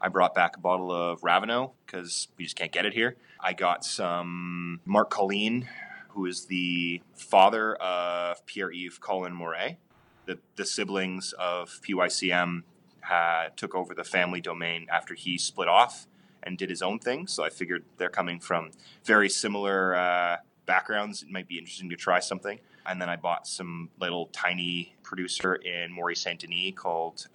I 0.00 0.08
brought 0.08 0.34
back 0.34 0.56
a 0.56 0.60
bottle 0.60 0.90
of 0.90 1.20
Raveneau 1.20 1.72
because 1.86 2.28
we 2.36 2.44
just 2.44 2.56
can't 2.56 2.72
get 2.72 2.84
it 2.86 2.92
here. 2.92 3.16
I 3.38 3.52
got 3.52 3.84
some 3.84 4.80
Marc 4.84 5.10
Colin, 5.10 5.68
who 6.08 6.26
is 6.26 6.46
the 6.46 7.02
father 7.14 7.76
of 7.76 8.44
Pierre 8.46 8.72
Yves 8.72 8.98
Colin 8.98 9.32
Morey. 9.32 9.78
The, 10.26 10.38
the 10.56 10.64
siblings 10.64 11.34
of 11.38 11.80
PYCM 11.86 12.62
had, 13.02 13.56
took 13.56 13.74
over 13.74 13.94
the 13.94 14.04
family 14.04 14.40
domain 14.40 14.86
after 14.90 15.14
he 15.14 15.38
split 15.38 15.68
off 15.68 16.06
and 16.42 16.58
did 16.58 16.70
his 16.70 16.82
own 16.82 16.98
thing. 16.98 17.26
So 17.26 17.44
I 17.44 17.50
figured 17.50 17.84
they're 17.98 18.08
coming 18.08 18.40
from 18.40 18.70
very 19.04 19.28
similar 19.28 19.94
uh, 19.94 20.36
backgrounds. 20.66 21.22
It 21.22 21.30
might 21.30 21.48
be 21.48 21.58
interesting 21.58 21.90
to 21.90 21.96
try 21.96 22.20
something. 22.20 22.58
And 22.84 23.00
then 23.00 23.08
I 23.08 23.16
bought 23.16 23.46
some 23.46 23.90
little 24.00 24.26
tiny 24.26 24.94
producer 25.02 25.54
in 25.54 25.92
Morey 25.92 26.16
Saint 26.16 26.40
Denis 26.40 26.72
called, 26.74 27.28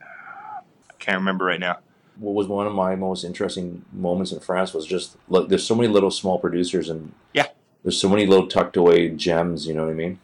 uh, 0.00 0.60
I 0.90 0.94
can't 0.98 1.18
remember 1.18 1.44
right 1.44 1.60
now 1.60 1.78
what 2.18 2.34
was 2.34 2.48
one 2.48 2.66
of 2.66 2.74
my 2.74 2.96
most 2.96 3.24
interesting 3.24 3.84
moments 3.92 4.32
in 4.32 4.40
France 4.40 4.74
was 4.74 4.86
just 4.86 5.16
look. 5.28 5.48
There's 5.48 5.64
so 5.64 5.74
many 5.74 5.88
little 5.88 6.10
small 6.10 6.38
producers 6.38 6.88
and 6.88 7.12
yeah, 7.32 7.46
there's 7.82 8.00
so 8.00 8.08
many 8.08 8.26
little 8.26 8.46
tucked 8.46 8.76
away 8.76 9.10
gems. 9.10 9.66
You 9.66 9.74
know 9.74 9.84
what 9.84 9.90
I 9.90 9.94
mean? 9.94 10.18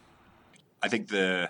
I 0.83 0.89
think 0.89 1.07
the 1.07 1.49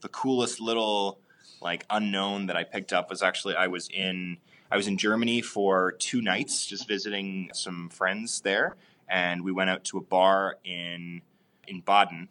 the 0.00 0.08
coolest 0.08 0.60
little 0.60 1.18
like 1.60 1.84
unknown 1.90 2.46
that 2.46 2.56
I 2.56 2.64
picked 2.64 2.92
up 2.92 3.10
was 3.10 3.22
actually 3.22 3.56
I 3.56 3.66
was 3.66 3.88
in 3.88 4.38
I 4.70 4.76
was 4.76 4.86
in 4.86 4.96
Germany 4.96 5.40
for 5.42 5.92
two 5.92 6.22
nights 6.22 6.64
just 6.64 6.86
visiting 6.86 7.50
some 7.52 7.88
friends 7.88 8.40
there, 8.42 8.76
and 9.08 9.44
we 9.44 9.50
went 9.50 9.70
out 9.70 9.84
to 9.84 9.98
a 9.98 10.00
bar 10.00 10.58
in 10.64 11.22
in 11.66 11.80
Baden, 11.80 12.28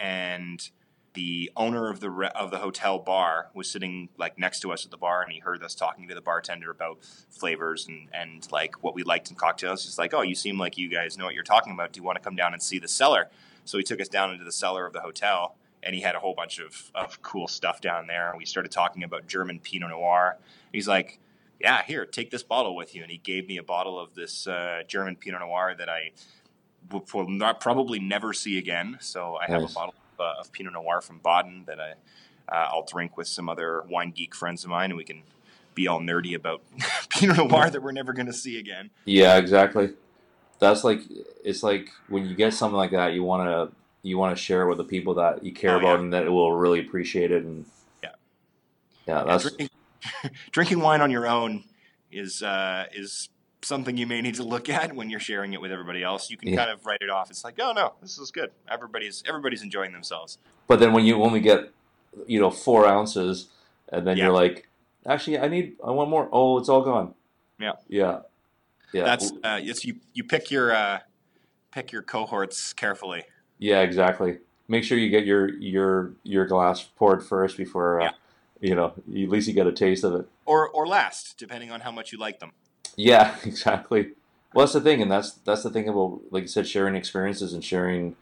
and 0.00 0.70
the 1.12 1.50
owner 1.56 1.90
of 1.90 2.00
the 2.00 2.10
re- 2.10 2.30
of 2.34 2.50
the 2.50 2.58
hotel 2.58 2.98
bar 2.98 3.48
was 3.52 3.70
sitting 3.70 4.08
like 4.16 4.38
next 4.38 4.60
to 4.60 4.72
us 4.72 4.84
at 4.86 4.90
the 4.90 4.96
bar, 4.96 5.22
and 5.22 5.30
he 5.32 5.40
heard 5.40 5.62
us 5.62 5.74
talking 5.74 6.08
to 6.08 6.14
the 6.14 6.22
bartender 6.22 6.70
about 6.70 7.04
flavors 7.04 7.86
and 7.86 8.08
and 8.14 8.50
like 8.50 8.82
what 8.82 8.94
we 8.94 9.02
liked 9.02 9.28
in 9.28 9.36
cocktails. 9.36 9.84
He's 9.84 9.98
like, 9.98 10.14
"Oh, 10.14 10.22
you 10.22 10.34
seem 10.34 10.58
like 10.58 10.78
you 10.78 10.88
guys 10.88 11.18
know 11.18 11.26
what 11.26 11.34
you're 11.34 11.44
talking 11.44 11.74
about. 11.74 11.92
Do 11.92 12.00
you 12.00 12.04
want 12.04 12.16
to 12.16 12.24
come 12.24 12.36
down 12.36 12.54
and 12.54 12.62
see 12.62 12.78
the 12.78 12.88
cellar?" 12.88 13.28
So 13.66 13.76
he 13.76 13.84
took 13.84 14.00
us 14.00 14.08
down 14.08 14.30
into 14.30 14.44
the 14.44 14.52
cellar 14.52 14.86
of 14.86 14.94
the 14.94 15.00
hotel, 15.00 15.56
and 15.82 15.94
he 15.94 16.00
had 16.00 16.14
a 16.14 16.20
whole 16.20 16.34
bunch 16.34 16.60
of 16.60 16.90
of 16.94 17.20
cool 17.20 17.46
stuff 17.46 17.82
down 17.82 18.06
there. 18.06 18.30
And 18.30 18.38
we 18.38 18.46
started 18.46 18.72
talking 18.72 19.02
about 19.02 19.26
German 19.26 19.58
Pinot 19.60 19.90
Noir. 19.90 20.38
He's 20.72 20.88
like, 20.88 21.18
"Yeah, 21.60 21.82
here, 21.82 22.06
take 22.06 22.30
this 22.30 22.42
bottle 22.42 22.74
with 22.76 22.94
you," 22.94 23.02
and 23.02 23.10
he 23.10 23.18
gave 23.18 23.46
me 23.48 23.56
a 23.56 23.62
bottle 23.62 23.98
of 23.98 24.14
this 24.14 24.46
uh, 24.46 24.82
German 24.86 25.16
Pinot 25.16 25.40
Noir 25.40 25.74
that 25.78 25.88
I 25.88 26.12
will 26.90 27.28
not 27.28 27.60
probably 27.60 27.98
never 27.98 28.32
see 28.32 28.58
again. 28.58 28.98
So 29.00 29.36
I 29.36 29.46
have 29.46 29.62
a 29.62 29.68
bottle 29.68 29.94
uh, 30.18 30.34
of 30.40 30.52
Pinot 30.52 30.72
Noir 30.72 31.00
from 31.00 31.20
Baden 31.22 31.64
that 31.66 31.78
I 31.80 31.92
uh, 32.50 32.68
I'll 32.72 32.84
drink 32.86 33.16
with 33.16 33.28
some 33.28 33.48
other 33.48 33.82
wine 33.88 34.10
geek 34.10 34.34
friends 34.34 34.64
of 34.64 34.70
mine, 34.70 34.90
and 34.90 34.96
we 34.96 35.04
can 35.04 35.22
be 35.74 35.86
all 35.86 36.00
nerdy 36.00 36.34
about 36.34 36.62
Pinot 37.10 37.36
Noir 37.36 37.70
that 37.70 37.82
we're 37.82 37.92
never 37.92 38.12
going 38.12 38.26
to 38.26 38.32
see 38.32 38.58
again. 38.58 38.90
Yeah, 39.04 39.36
exactly. 39.36 39.90
That's 40.60 40.82
like 40.82 41.02
it's 41.44 41.62
like 41.62 41.90
when 42.08 42.26
you 42.26 42.34
get 42.34 42.52
something 42.54 42.76
like 42.76 42.90
that, 42.92 43.12
you 43.12 43.22
want 43.22 43.48
to 43.48 43.76
you 44.02 44.16
want 44.18 44.36
to 44.36 44.42
share 44.42 44.62
it 44.62 44.68
with 44.68 44.78
the 44.78 44.84
people 44.84 45.14
that 45.14 45.44
you 45.44 45.52
care 45.52 45.74
Oh, 45.74 45.78
about 45.78 45.98
yeah. 45.98 46.04
and 46.04 46.12
that 46.12 46.30
will 46.30 46.52
really 46.52 46.80
appreciate 46.80 47.30
it. 47.30 47.44
And 47.44 47.64
Yeah. 48.02 48.10
yeah, 49.06 49.18
Yeah, 49.18 49.24
that's 49.24 49.42
drinking, 49.44 49.68
drinking 50.50 50.80
wine 50.80 51.00
on 51.00 51.10
your 51.10 51.26
own 51.26 51.64
is 52.10 52.42
uh, 52.42 52.86
is 52.94 53.28
something 53.62 53.96
you 53.96 54.06
may 54.06 54.20
need 54.20 54.36
to 54.36 54.44
look 54.44 54.68
at 54.68 54.94
when 54.94 55.10
you're 55.10 55.18
sharing 55.20 55.52
it 55.52 55.60
with 55.60 55.72
everybody 55.72 56.02
else. 56.02 56.30
You 56.30 56.36
can 56.36 56.48
Yeah. 56.48 56.56
kind 56.56 56.70
of 56.70 56.86
write 56.86 57.02
it 57.02 57.10
off. 57.10 57.30
It's 57.30 57.44
like, 57.44 57.58
oh 57.60 57.72
no, 57.72 57.94
this 58.00 58.18
is 58.18 58.30
good. 58.30 58.50
Everybody's 58.70 59.22
everybody's 59.26 59.62
enjoying 59.62 59.92
themselves. 59.92 60.38
But 60.66 60.80
then 60.80 60.92
when 60.92 61.04
you 61.04 61.22
only 61.22 61.40
get, 61.40 61.72
you 62.26 62.40
know, 62.40 62.50
four 62.50 62.86
ounces, 62.86 63.48
and 63.90 64.06
then 64.06 64.16
Yeah. 64.16 64.24
you're 64.26 64.32
like, 64.34 64.68
actually, 65.06 65.38
I 65.38 65.48
need, 65.48 65.76
I 65.84 65.90
want 65.90 66.10
more. 66.10 66.28
Oh, 66.30 66.58
it's 66.58 66.68
all 66.68 66.82
gone. 66.82 67.14
Yeah. 67.58 67.72
Yeah. 67.88 68.20
Yeah. 68.92 69.04
That's 69.04 69.32
uh, 69.42 69.58
it's 69.62 69.84
you 69.84 69.96
you 70.14 70.24
pick 70.24 70.50
your 70.50 70.72
uh, 70.74 71.00
pick 71.72 71.90
your 71.92 72.02
cohorts 72.02 72.72
carefully. 72.72 73.24
yeah, 73.58 73.80
exactly. 73.80 74.38
Make 74.68 74.84
sure 74.84 74.96
you 74.98 75.10
get 75.10 75.26
your 75.26 75.48
your 75.58 76.12
your 76.22 76.46
glass 76.46 76.84
poured 76.96 77.22
first 77.24 77.56
before, 77.56 78.00
uh, 78.00 78.04
Yeah. 78.04 78.10
You 78.60 78.74
know, 78.74 78.86
at 78.96 79.06
least 79.08 79.48
you 79.48 79.54
get 79.54 79.66
a 79.66 79.72
taste 79.72 80.04
of 80.04 80.14
it. 80.14 80.28
Or, 80.46 80.68
or 80.68 80.86
last, 80.86 81.38
depending 81.38 81.70
on 81.70 81.80
how 81.80 81.90
much 81.90 82.12
you 82.12 82.18
like 82.18 82.40
them. 82.40 82.52
Yeah, 82.96 83.36
exactly. 83.44 84.12
Well, 84.54 84.64
that's 84.66 84.72
the 84.72 84.80
thing, 84.80 85.02
and 85.02 85.10
that's 85.10 85.32
that's 85.32 85.62
the 85.62 85.70
thing 85.70 85.88
about, 85.88 86.20
like 86.30 86.42
you 86.42 86.48
said, 86.48 86.66
sharing 86.66 86.94
experiences 86.94 87.52
and 87.52 87.62
sharing, 87.62 88.16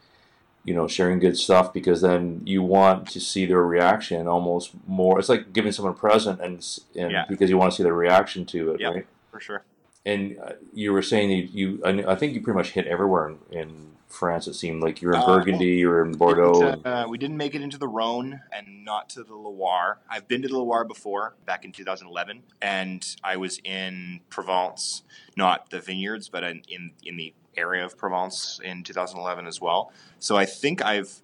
you 0.65 0.75
know, 0.75 0.89
sharing 0.89 1.21
good 1.21 1.37
stuff 1.39 1.73
because 1.73 2.01
then 2.01 2.43
you 2.45 2.63
want 2.63 3.09
to 3.11 3.21
see 3.21 3.47
their 3.47 3.63
reaction 3.65 4.27
almost 4.27 4.73
more. 4.89 5.19
It's 5.21 5.29
like 5.29 5.53
giving 5.53 5.71
someone 5.73 5.95
a 5.95 5.97
present, 5.97 6.41
and 6.41 6.55
and 6.97 7.13
Yeah. 7.13 7.25
because 7.29 7.49
you 7.49 7.57
want 7.57 7.73
to 7.73 7.77
see 7.77 7.85
their 7.85 7.95
reaction 7.95 8.45
to 8.47 8.73
it, 8.73 8.81
Yep. 8.81 8.95
right? 8.95 9.07
For 9.31 9.41
sure. 9.41 9.63
And 10.05 10.37
uh, 10.39 10.53
you 10.75 10.93
were 10.93 11.03
saying 11.03 11.31
you, 11.31 11.49
you 11.53 11.83
I, 11.85 12.13
I 12.13 12.15
think 12.17 12.35
you 12.35 12.41
pretty 12.43 12.57
much 12.57 12.71
hit 12.73 12.87
everywhere 12.87 13.29
in, 13.29 13.39
in 13.59 13.87
France. 14.09 14.47
It 14.47 14.55
seemed 14.55 14.83
like 14.83 15.03
you 15.03 15.09
were 15.09 15.15
in 15.15 15.21
Uh, 15.21 15.27
Burgundy, 15.27 15.67
you 15.67 15.89
were 15.89 16.05
in 16.05 16.13
Bordeaux. 16.13 16.61
Didn't, 16.61 16.87
uh, 16.87 17.07
we 17.09 17.19
didn't 17.19 17.37
make 17.37 17.55
it 17.55 17.63
into 17.63 17.79
the 17.79 17.89
Rhone 17.89 18.41
and 18.53 18.85
not 18.85 19.09
to 19.11 19.23
the 19.25 19.35
Loire. 19.35 19.99
I've 20.09 20.29
been 20.29 20.43
to 20.43 20.49
the 20.49 20.59
Loire 20.59 20.85
before, 20.85 21.35
back 21.45 21.65
in 21.65 21.73
2011, 21.73 22.43
and 22.63 23.17
I 23.23 23.37
was 23.37 23.59
in 23.65 24.21
Provence, 24.31 25.03
not 25.37 25.71
the 25.71 25.81
vineyards, 25.81 26.29
but 26.29 26.43
in, 26.45 26.63
in, 26.69 26.93
in 27.05 27.17
the 27.17 27.35
area 27.57 27.85
of 27.85 27.97
Provence 27.97 28.61
in 28.63 28.83
2011 28.83 29.47
as 29.47 29.61
well. 29.61 29.93
So 30.19 30.37
I 30.37 30.47
think 30.47 30.85
I've 30.85 31.23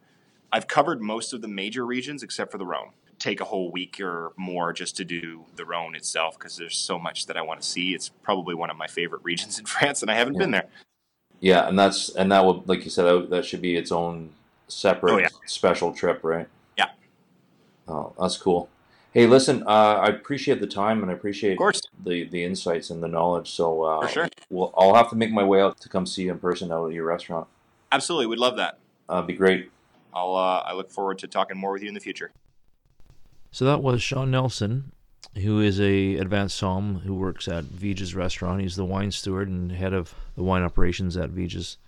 I've 0.55 0.67
covered 0.69 1.01
most 1.01 1.33
of 1.33 1.41
the 1.41 1.49
major 1.49 1.87
regions 1.87 2.23
except 2.23 2.53
for 2.53 2.59
the 2.59 2.67
Rhone. 2.67 2.91
Take 3.19 3.41
a 3.41 3.45
whole 3.45 3.71
week 3.71 4.01
or 4.01 4.33
more 4.37 4.73
just 4.75 4.97
to 4.99 5.05
do 5.05 5.47
the 5.57 5.65
Rhone 5.65 5.95
itself 5.95 6.39
because 6.39 6.57
there's 6.57 6.77
so 6.77 6.99
much 6.99 7.27
that 7.27 7.39
I 7.39 7.43
want 7.43 7.63
to 7.63 7.67
see. 7.67 7.95
It's 7.95 8.11
probably 8.11 8.55
one 8.55 8.69
of 8.69 8.77
my 8.77 8.87
favorite 8.87 9.23
regions 9.25 9.59
in 9.59 9.65
France, 9.65 10.03
and 10.03 10.11
I 10.11 10.15
haven't 10.15 10.37
been 10.39 10.51
there. 10.51 10.69
Yeah, 11.43 11.69
and 11.69 11.79
that's 11.79 12.09
and 12.09 12.33
that 12.33 12.47
would 12.47 12.67
like 12.69 12.85
you 12.85 12.91
said 12.91 13.05
that, 13.05 13.29
that 13.31 13.45
should 13.45 13.61
be 13.61 13.77
its 13.77 13.93
own 13.93 14.31
separate 14.69 15.13
Oh, 15.13 15.19
yeah. 15.19 15.29
special 15.45 15.93
trip, 15.93 16.21
right? 16.23 16.49
Yeah. 16.79 16.91
Oh, 17.89 18.15
that's 18.19 18.39
cool. 18.39 18.71
Hey, 19.13 19.27
listen, 19.27 19.63
uh, 19.65 19.67
I 20.01 20.07
appreciate 20.07 20.61
the 20.61 20.67
time 20.67 21.03
and 21.03 21.11
I 21.11 21.15
appreciate 21.15 21.53
Of 21.53 21.59
course, 21.59 21.83
the 22.03 22.25
the 22.25 22.45
insights 22.45 22.89
and 22.91 23.03
the 23.03 23.09
knowledge. 23.09 23.51
So 23.51 23.83
uh, 23.83 24.01
for 24.01 24.09
sure, 24.09 24.29
well, 24.49 24.73
I'll 24.79 24.95
have 24.95 25.11
to 25.11 25.17
make 25.17 25.33
my 25.33 25.45
way 25.45 25.61
out 25.61 25.79
to 25.81 25.89
come 25.91 26.07
see 26.07 26.23
you 26.23 26.31
in 26.31 26.39
person 26.39 26.73
out 26.73 26.87
at 26.87 26.93
your 26.95 27.05
restaurant. 27.05 27.47
absolutely, 27.91 28.27
we'd 28.27 28.39
love 28.39 28.57
that. 28.57 28.79
Uh, 29.11 29.17
it'd 29.17 29.27
be 29.27 29.35
great. 29.35 29.71
I'll 30.15 30.35
uh, 30.37 30.63
I 30.65 30.73
look 30.75 30.91
forward 30.91 31.19
to 31.19 31.27
talking 31.27 31.59
more 31.59 31.73
with 31.73 31.83
you 31.83 31.89
in 31.89 31.95
the 31.95 32.01
future. 32.01 32.31
So 33.51 33.65
that 33.67 33.83
was 33.83 34.01
Sean 34.03 34.31
Nelson, 34.31 34.93
who 35.37 35.61
is 35.61 35.81
a 35.81 36.17
advanced 36.17 36.57
som 36.57 37.01
who 37.05 37.15
works 37.15 37.49
at 37.49 37.65
Vij's 37.65 38.15
restaurant. 38.15 38.61
He's 38.61 38.77
the 38.77 38.85
wine 38.85 39.11
steward 39.11 39.49
and 39.49 39.73
head 39.73 39.93
of 39.93 40.15
the 40.37 40.43
wine 40.43 40.63
operations 40.63 41.17
at 41.17 41.31
Vij's. 41.31 41.79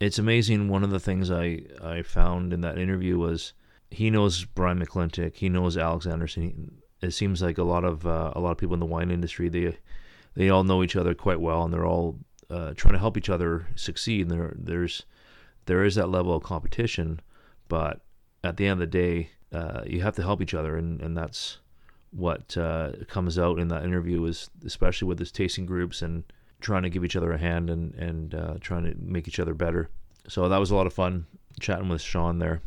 It's 0.00 0.18
amazing. 0.18 0.68
One 0.68 0.82
of 0.82 0.90
the 0.90 1.00
things 1.00 1.30
I, 1.30 1.62
I 1.82 2.02
found 2.02 2.52
in 2.52 2.60
that 2.62 2.78
interview 2.78 3.18
was 3.18 3.52
he 3.90 4.10
knows 4.10 4.44
Brian 4.44 4.84
McClintock. 4.84 5.36
He 5.36 5.48
knows 5.48 5.76
Alex 5.76 6.06
Anderson. 6.06 6.82
It 7.00 7.12
seems 7.12 7.40
like 7.40 7.58
a 7.58 7.62
lot 7.62 7.84
of 7.84 8.06
uh, 8.06 8.32
a 8.34 8.40
lot 8.40 8.52
of 8.52 8.58
people 8.58 8.74
in 8.74 8.80
the 8.80 8.86
wine 8.86 9.10
industry 9.10 9.48
they 9.48 9.76
they 10.34 10.48
all 10.48 10.64
know 10.64 10.82
each 10.82 10.96
other 10.96 11.14
quite 11.14 11.40
well, 11.40 11.62
and 11.62 11.72
they're 11.72 11.86
all 11.86 12.18
uh, 12.50 12.72
trying 12.74 12.94
to 12.94 12.98
help 12.98 13.16
each 13.16 13.30
other 13.30 13.68
succeed. 13.76 14.22
And 14.22 14.30
there 14.30 14.54
there's 14.56 15.04
there 15.66 15.84
is 15.84 15.94
that 15.94 16.08
level 16.08 16.34
of 16.34 16.42
competition, 16.42 17.20
but 17.68 18.00
at 18.42 18.56
the 18.56 18.66
end 18.66 18.82
of 18.82 18.90
the 18.90 18.98
day, 18.98 19.30
uh, 19.52 19.82
you 19.86 20.02
have 20.02 20.16
to 20.16 20.22
help 20.22 20.40
each 20.40 20.54
other, 20.54 20.76
and, 20.76 21.00
and 21.00 21.16
that's 21.16 21.58
what 22.12 22.56
uh, 22.56 22.92
comes 23.08 23.38
out 23.38 23.58
in 23.58 23.68
that 23.68 23.84
interview 23.84 24.24
is 24.24 24.50
especially 24.64 25.08
with 25.08 25.18
his 25.18 25.32
tasting 25.32 25.66
groups 25.66 26.02
and 26.02 26.24
trying 26.60 26.82
to 26.82 26.90
give 26.90 27.04
each 27.04 27.16
other 27.16 27.32
a 27.32 27.38
hand 27.38 27.70
and 27.70 27.94
and 27.94 28.34
uh, 28.34 28.54
trying 28.60 28.84
to 28.84 28.94
make 28.98 29.26
each 29.26 29.40
other 29.40 29.54
better. 29.54 29.88
So 30.28 30.48
that 30.48 30.58
was 30.58 30.70
a 30.70 30.76
lot 30.76 30.86
of 30.86 30.92
fun 30.92 31.26
chatting 31.60 31.88
with 31.88 32.00
Sean 32.00 32.38
there. 32.38 32.62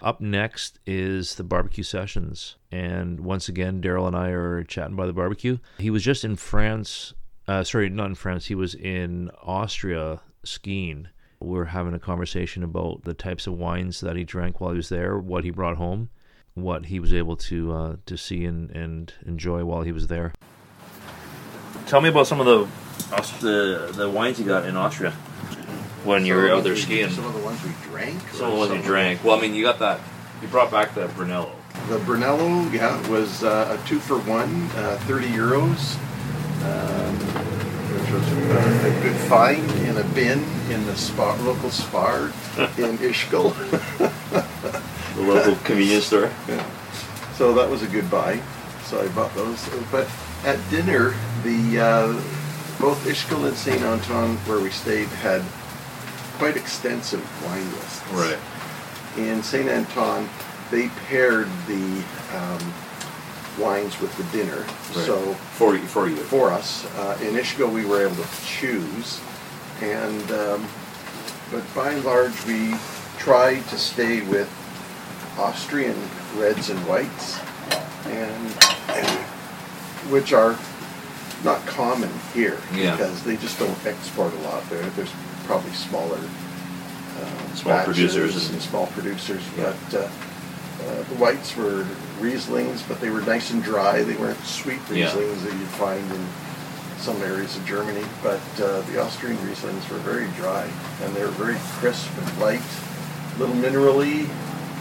Up 0.00 0.20
next 0.20 0.80
is 0.86 1.36
the 1.36 1.44
barbecue 1.44 1.84
sessions. 1.84 2.56
And 2.70 3.20
once 3.20 3.48
again, 3.48 3.80
Daryl 3.80 4.06
and 4.06 4.16
I 4.16 4.28
are 4.28 4.64
chatting 4.64 4.96
by 4.96 5.06
the 5.06 5.12
barbecue. 5.12 5.58
He 5.78 5.90
was 5.90 6.02
just 6.02 6.24
in 6.24 6.36
France. 6.36 7.14
Uh, 7.46 7.62
sorry, 7.62 7.88
not 7.88 8.08
in 8.08 8.14
France. 8.14 8.46
He 8.46 8.54
was 8.54 8.74
in 8.74 9.30
Austria 9.42 10.20
skiing. 10.44 11.08
We're 11.40 11.66
having 11.66 11.94
a 11.94 11.98
conversation 11.98 12.62
about 12.62 13.04
the 13.04 13.14
types 13.14 13.46
of 13.46 13.54
wines 13.54 14.00
that 14.00 14.16
he 14.16 14.24
drank 14.24 14.60
while 14.60 14.70
he 14.70 14.76
was 14.76 14.88
there, 14.88 15.18
what 15.18 15.44
he 15.44 15.50
brought 15.50 15.76
home, 15.76 16.10
what 16.54 16.86
he 16.86 17.00
was 17.00 17.12
able 17.12 17.36
to 17.36 17.72
uh, 17.72 17.96
to 18.06 18.16
see 18.16 18.44
and, 18.44 18.70
and 18.70 19.12
enjoy 19.26 19.64
while 19.64 19.82
he 19.82 19.92
was 19.92 20.06
there. 20.06 20.32
Tell 21.86 22.00
me 22.00 22.08
about 22.08 22.26
some 22.26 22.40
of 22.40 22.46
the 22.46 22.68
the 23.40 23.92
the 23.92 24.08
wines 24.10 24.38
you 24.38 24.46
got 24.46 24.64
in 24.64 24.76
Austria 24.76 25.12
when 26.04 26.24
you 26.24 26.34
were 26.34 26.50
out 26.50 26.64
there 26.64 26.76
skiing. 26.76 27.10
Some 27.10 27.24
of 27.24 27.34
the 27.34 27.40
ones 27.40 27.62
we 27.64 27.72
drank. 27.84 28.20
Some 28.30 28.46
of 28.46 28.52
the 28.52 28.58
ones 28.58 28.72
you 28.72 28.82
drank. 28.82 29.24
Well, 29.24 29.36
I 29.36 29.42
mean, 29.42 29.54
you 29.54 29.64
got 29.64 29.78
that. 29.80 30.00
You 30.42 30.48
brought 30.48 30.70
back 30.70 30.94
the 30.94 31.08
Brunello. 31.08 31.52
The 31.88 31.98
Brunello, 31.98 32.68
yeah, 32.70 33.08
was 33.08 33.42
uh, 33.42 33.78
a 33.78 33.88
two 33.88 33.98
for 33.98 34.18
one, 34.18 34.70
uh, 34.76 34.96
30 35.02 35.26
euros, 35.28 35.96
um, 36.64 37.16
which 37.98 38.10
was 38.12 38.32
uh, 38.32 38.86
a 38.86 39.02
good 39.02 39.16
find 39.28 39.70
in 39.86 39.96
a 39.96 40.04
bin 40.14 40.44
in 40.70 40.86
the 40.86 40.96
spa, 40.96 41.34
local 41.42 41.70
spar 41.70 42.26
in 42.56 42.98
Ischgl. 42.98 43.52
The 45.16 45.22
local 45.22 45.56
convenience 45.64 46.06
store. 46.06 46.30
Yeah. 46.48 46.64
So 47.34 47.52
that 47.54 47.68
was 47.68 47.82
a 47.82 47.88
good 47.88 48.10
buy. 48.10 48.40
So 48.84 49.00
I 49.00 49.08
bought 49.08 49.34
those. 49.34 49.68
But 49.90 50.08
at 50.44 50.58
dinner, 50.70 51.14
the 51.42 51.80
uh, 51.80 52.12
both 52.78 53.04
Ischgl 53.06 53.46
and 53.46 53.56
Saint 53.56 53.82
Anton, 53.82 54.36
where 54.46 54.60
we 54.60 54.70
stayed, 54.70 55.08
had 55.08 55.42
quite 56.38 56.56
extensive 56.56 57.22
wine 57.44 57.64
lists. 57.72 58.02
Right. 58.12 58.38
In 59.16 59.42
Saint 59.42 59.68
Anton, 59.68 60.28
they 60.70 60.88
paired 61.06 61.48
the 61.66 62.04
um, 62.34 62.74
wines 63.58 64.00
with 64.00 64.14
the 64.16 64.24
dinner. 64.36 64.58
Right. 64.58 65.06
So 65.06 65.34
for 65.54 65.76
you, 65.76 65.82
for 65.82 66.08
you. 66.08 66.16
for 66.16 66.50
us, 66.50 66.84
uh, 66.96 67.18
in 67.22 67.34
Ischgl, 67.34 67.72
we 67.72 67.84
were 67.86 68.04
able 68.04 68.16
to 68.16 68.44
choose, 68.44 69.20
and 69.80 70.30
um, 70.32 70.68
but 71.50 71.62
by 71.74 71.92
and 71.92 72.04
large, 72.04 72.44
we 72.46 72.74
tried 73.18 73.64
to 73.68 73.78
stay 73.78 74.22
with 74.22 74.50
Austrian 75.38 75.96
reds 76.36 76.70
and 76.70 76.78
whites, 76.86 77.38
and, 78.06 78.56
and 78.90 79.08
which 80.10 80.32
are 80.32 80.56
not 81.42 81.64
common 81.66 82.10
here 82.32 82.58
Yeah. 82.74 82.92
because 82.96 83.22
they 83.24 83.36
just 83.36 83.58
don't 83.58 83.86
export 83.86 84.32
a 84.32 84.38
lot. 84.38 84.68
There, 84.70 84.82
there's 84.90 85.12
probably 85.44 85.72
smaller 85.72 86.18
uh, 86.18 87.54
Small 87.54 87.74
batches 87.74 87.86
producers 88.14 88.46
and- 88.46 88.54
and 88.54 88.62
small 88.62 88.86
producers, 88.88 89.42
Yeah. 89.56 89.72
but. 89.90 90.00
Uh, 90.04 90.08
uh, 90.82 90.96
the 91.08 91.14
whites 91.14 91.56
were 91.56 91.86
Rieslings, 92.20 92.82
but 92.88 93.00
they 93.00 93.08
were 93.08 93.22
nice 93.22 93.50
and 93.52 93.62
dry. 93.62 94.02
They 94.02 94.16
weren't 94.16 94.44
sweet 94.44 94.80
Yeah. 94.90 95.06
Rieslings 95.08 95.42
that 95.44 95.52
you'd 95.52 95.68
find 95.78 96.10
in 96.12 96.26
some 96.98 97.16
areas 97.22 97.56
of 97.56 97.64
Germany. 97.64 98.04
But 98.22 98.40
uh, 98.60 98.80
the 98.82 99.00
Austrian 99.00 99.36
Rieslings 99.38 99.88
were 99.88 99.98
very 99.98 100.26
dry, 100.36 100.66
and 101.02 101.14
they 101.14 101.22
were 101.22 101.30
very 101.30 101.56
crisp 101.78 102.10
and 102.18 102.40
light, 102.40 102.60
a 102.60 103.38
little 103.38 103.54
minerally. 103.54 104.28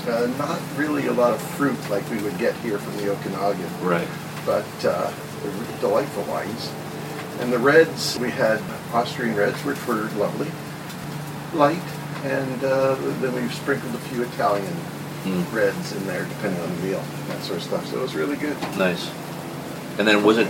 Uh, 0.07 0.27
not 0.37 0.59
really 0.75 1.07
a 1.07 1.13
lot 1.13 1.33
of 1.33 1.41
fruit 1.41 1.77
like 1.89 2.07
we 2.09 2.17
would 2.17 2.37
get 2.37 2.53
here 2.57 2.77
from 2.77 2.97
the 2.97 3.09
Okanagan, 3.11 3.69
Right. 3.81 4.07
but 4.45 4.65
uh, 4.85 5.11
delightful 5.79 6.23
wines. 6.23 6.69
And 7.39 7.51
the 7.53 7.59
reds, 7.59 8.19
we 8.19 8.29
had 8.29 8.61
Austrian 8.93 9.35
reds, 9.35 9.63
which 9.63 9.85
were 9.87 10.09
lovely, 10.17 10.51
light, 11.53 11.81
and 12.23 12.63
uh, 12.63 12.95
then 13.21 13.33
we've 13.33 13.53
sprinkled 13.53 13.95
a 13.95 13.99
few 13.99 14.23
Italian 14.23 14.75
Mm. 15.23 15.53
reds 15.53 15.93
in 15.95 16.05
there, 16.05 16.25
depending 16.25 16.61
on 16.61 16.75
the 16.75 16.81
meal, 16.81 17.01
that 17.29 17.41
sort 17.43 17.59
of 17.59 17.63
stuff. 17.63 17.87
So 17.87 17.99
it 17.99 18.01
was 18.01 18.13
really 18.13 18.35
good. 18.35 18.57
Nice. 18.77 19.09
And 19.97 20.05
then 20.05 20.21
was 20.21 20.37
it? 20.37 20.47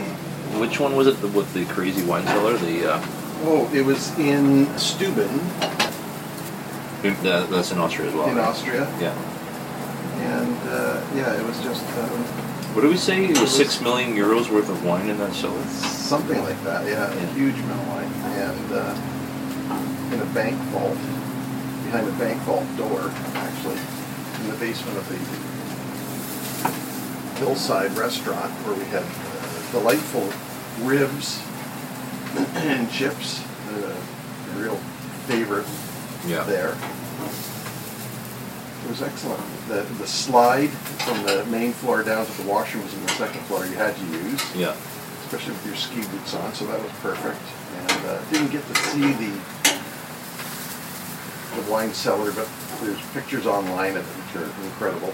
Which 0.58 0.80
one 0.80 0.96
was 0.96 1.06
it 1.06 1.22
with 1.22 1.54
the 1.54 1.66
crazy 1.66 2.04
wine 2.04 2.26
cellar? 2.26 2.58
The 2.58 2.94
uh, 2.96 3.02
Oh, 3.44 3.70
it 3.72 3.86
was 3.86 4.18
in 4.18 4.66
Steuben 4.80 5.30
that, 7.22 7.50
that's 7.52 7.72
in 7.72 7.78
Austria 7.78 8.08
as 8.10 8.16
well. 8.16 8.28
in 8.30 8.38
right? 8.38 8.48
Austria, 8.48 8.88
Yeah. 9.00 9.14
And 10.24 10.58
uh, 10.70 11.02
yeah, 11.16 11.34
it 11.40 11.46
was 11.46 11.60
just 11.62 11.84
um, 11.98 12.10
What 12.74 12.82
did 12.82 12.92
we 12.92 12.98
say? 12.98 13.26
It 13.26 13.40
was 13.40 13.52
six 13.56 13.80
million 13.82 14.16
euros 14.16 14.50
worth 14.50 14.70
of 14.70 14.84
wine 14.86 15.10
in 15.10 15.18
that 15.20 15.34
cellar. 15.34 15.64
something 15.68 16.42
like 16.44 16.62
that. 16.64 16.86
Yeah, 16.88 17.12
Yeah. 17.14 17.24
a 17.24 17.34
huge 17.34 17.56
amount 17.60 17.82
of 17.82 17.88
wine, 17.90 18.12
and 18.48 18.72
uh, 18.72 20.14
in 20.16 20.20
a 20.22 20.26
bank 20.34 20.58
vault, 20.72 20.98
behind 21.86 22.08
the 22.08 22.12
bank 22.24 22.42
vault 22.44 22.66
door, 22.78 23.12
actually, 23.36 23.78
in 24.42 24.48
the 24.52 24.58
basement 24.58 24.98
of 24.98 25.08
the 25.10 25.18
hillside 27.40 27.92
restaurant 27.98 28.52
where 28.66 28.76
we 28.76 28.86
had 28.86 29.04
uh, 29.04 29.72
delightful 29.72 30.28
ribs 30.86 31.42
and 32.56 32.90
chips, 32.92 33.42
uh, 33.70 33.96
a 34.56 34.60
real 34.62 34.78
favorite 35.28 35.66
Yeah. 36.28 36.44
there. 36.44 36.76
It 38.84 38.90
was 38.90 39.02
excellent. 39.02 39.42
The, 39.68 39.82
the 39.98 40.08
slide 40.08 40.70
from 40.70 41.24
the 41.24 41.46
main 41.46 41.72
floor 41.72 42.04
down 42.04 42.26
to 42.26 42.42
the 42.42 42.50
washroom 42.50 42.84
was 42.84 42.94
in 42.94 43.02
the 43.04 43.12
second 43.14 43.42
floor 43.42 43.66
you 43.66 43.74
had 43.76 43.96
to 43.96 44.06
use, 44.06 44.56
Yeah. 44.56 44.76
especially 45.26 45.54
with 45.54 45.66
your 45.66 45.76
ski 45.76 46.02
boots 46.12 46.34
on, 46.36 46.54
so 46.54 46.66
that 46.68 46.82
was 46.82 46.92
perfect. 47.02 47.40
And 47.90 48.06
uh, 48.08 48.22
didn't 48.32 48.52
get 48.52 48.66
to 48.68 48.76
see 48.76 49.14
the 49.14 49.32
the 51.56 51.72
wine 51.72 51.94
cellar, 51.94 52.32
but 52.32 52.48
there's 52.82 53.00
pictures 53.14 53.46
online 53.46 53.96
of 53.96 53.98
it 53.98 54.16
which 54.24 54.42
are 54.42 54.66
incredible. 54.66 55.14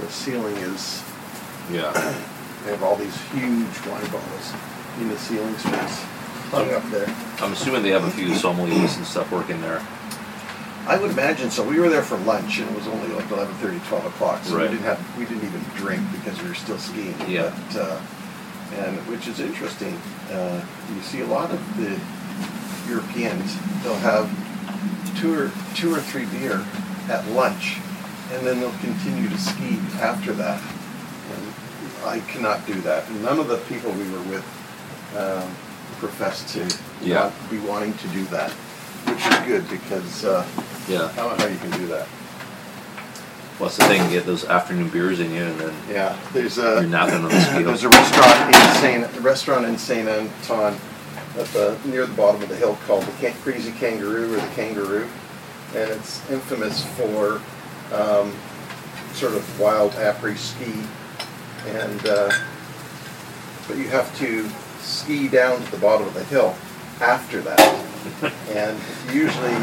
The 0.00 0.12
ceiling 0.12 0.54
is, 0.56 1.02
Yeah. 1.72 1.92
they 2.64 2.70
have 2.72 2.82
all 2.82 2.96
these 2.96 3.16
huge 3.32 3.74
wine 3.86 4.04
bottles 4.12 4.52
in 5.00 5.08
the 5.08 5.18
ceiling 5.18 5.56
space 5.58 6.04
hung 6.50 6.72
up 6.72 6.84
there. 6.90 7.08
I'm 7.40 7.52
assuming 7.52 7.82
they 7.82 7.90
have 7.90 8.04
a 8.04 8.10
few 8.10 8.28
sommeliers 8.28 8.96
and 8.96 9.06
stuff 9.06 9.32
working 9.32 9.60
there. 9.62 9.84
I 10.86 10.96
would 10.96 11.10
imagine 11.10 11.50
so. 11.50 11.62
We 11.66 11.80
were 11.80 11.88
there 11.88 12.02
for 12.02 12.16
lunch, 12.18 12.58
and 12.60 12.70
it 12.70 12.76
was 12.76 12.86
only 12.86 13.08
like 13.08 13.28
11:30, 13.28 13.80
12 13.88 14.06
o'clock. 14.06 14.40
So 14.44 14.56
Right. 14.56 14.70
we 14.70 14.76
didn't 14.76 14.86
have, 14.86 15.18
we 15.18 15.24
didn't 15.24 15.44
even 15.44 15.64
drink 15.76 16.02
because 16.12 16.40
we 16.42 16.48
were 16.48 16.54
still 16.54 16.78
skiing. 16.78 17.14
Yeah. 17.28 17.50
But, 17.72 17.80
uh, 17.80 17.98
and 18.84 18.96
which 19.08 19.26
is 19.26 19.40
interesting. 19.40 19.98
Uh, 20.32 20.60
you 20.94 21.02
see 21.02 21.20
a 21.22 21.26
lot 21.26 21.50
of 21.50 21.60
the 21.76 21.98
Europeans. 22.88 23.56
They'll 23.82 23.94
have 23.96 24.28
two 25.20 25.34
or 25.34 25.50
two 25.74 25.92
or 25.94 25.98
three 26.00 26.24
beer 26.26 26.64
at 27.08 27.26
lunch, 27.28 27.78
and 28.32 28.46
then 28.46 28.60
they'll 28.60 28.78
continue 28.80 29.28
to 29.28 29.38
ski 29.38 29.78
after 30.00 30.32
that. 30.34 30.60
And 31.34 31.52
I 32.06 32.20
cannot 32.20 32.64
do 32.66 32.74
that. 32.82 33.10
None 33.10 33.38
of 33.40 33.48
the 33.48 33.56
people 33.68 33.90
we 33.92 34.08
were 34.10 34.22
with 34.30 34.44
um, 35.16 35.48
professed 35.98 36.48
to 36.54 36.66
Yeah. 37.02 37.30
be 37.50 37.58
wanting 37.58 37.94
to 37.94 38.08
do 38.08 38.24
that, 38.26 38.50
which 39.06 39.18
is 39.18 39.35
good 39.46 39.68
because. 39.70 40.24
Uh, 40.24 40.46
Yeah. 40.88 41.10
I 41.12 41.16
don't 41.16 41.36
know 41.38 41.44
how 41.44 41.50
you 41.50 41.58
can 41.58 41.70
do 41.80 41.86
that. 41.88 42.06
What's 43.58 43.76
the 43.76 43.84
thing? 43.86 44.08
Get 44.10 44.24
those 44.26 44.44
afternoon 44.44 44.88
beers 44.90 45.18
in 45.18 45.32
you, 45.34 45.42
and 45.44 45.58
then 45.58 45.74
Yeah, 45.90 46.14
there's 46.32 46.58
you're 46.58 46.78
a 46.78 46.86
napping 46.86 47.24
on 47.24 47.30
the 47.30 47.40
ski. 47.40 47.62
there's 47.62 47.82
a 47.84 47.88
restaurant 47.88 48.54
in 48.54 48.80
Saint 48.80 49.20
restaurant 49.22 49.64
in 49.66 49.78
Saint 49.78 50.08
Anton 50.08 50.76
at 51.38 51.46
the 51.46 51.76
near 51.86 52.06
the 52.06 52.12
bottom 52.14 52.40
of 52.42 52.48
the 52.48 52.54
hill 52.56 52.78
called 52.86 53.02
the 53.04 53.12
Can- 53.12 53.32
Krazy 53.42 53.72
Kanguruh 53.72 54.30
or 54.32 54.40
the 54.40 54.46
Kangaroo, 54.54 55.08
and 55.74 55.90
it's 55.90 56.20
infamous 56.30 56.84
for 56.96 57.40
um, 57.92 58.32
sort 59.14 59.32
of 59.34 59.42
wild 59.60 59.92
après 59.92 60.36
ski, 60.36 60.72
and 61.80 62.06
uh, 62.06 62.30
but 63.66 63.76
you 63.78 63.88
have 63.88 64.16
to 64.18 64.46
ski 64.80 65.26
down 65.28 65.64
to 65.64 65.70
the 65.72 65.78
bottom 65.78 66.06
of 66.06 66.14
the 66.14 66.24
hill 66.24 66.54
after 67.00 67.40
that, 67.40 67.58
and 68.50 68.78
usually 69.12 69.56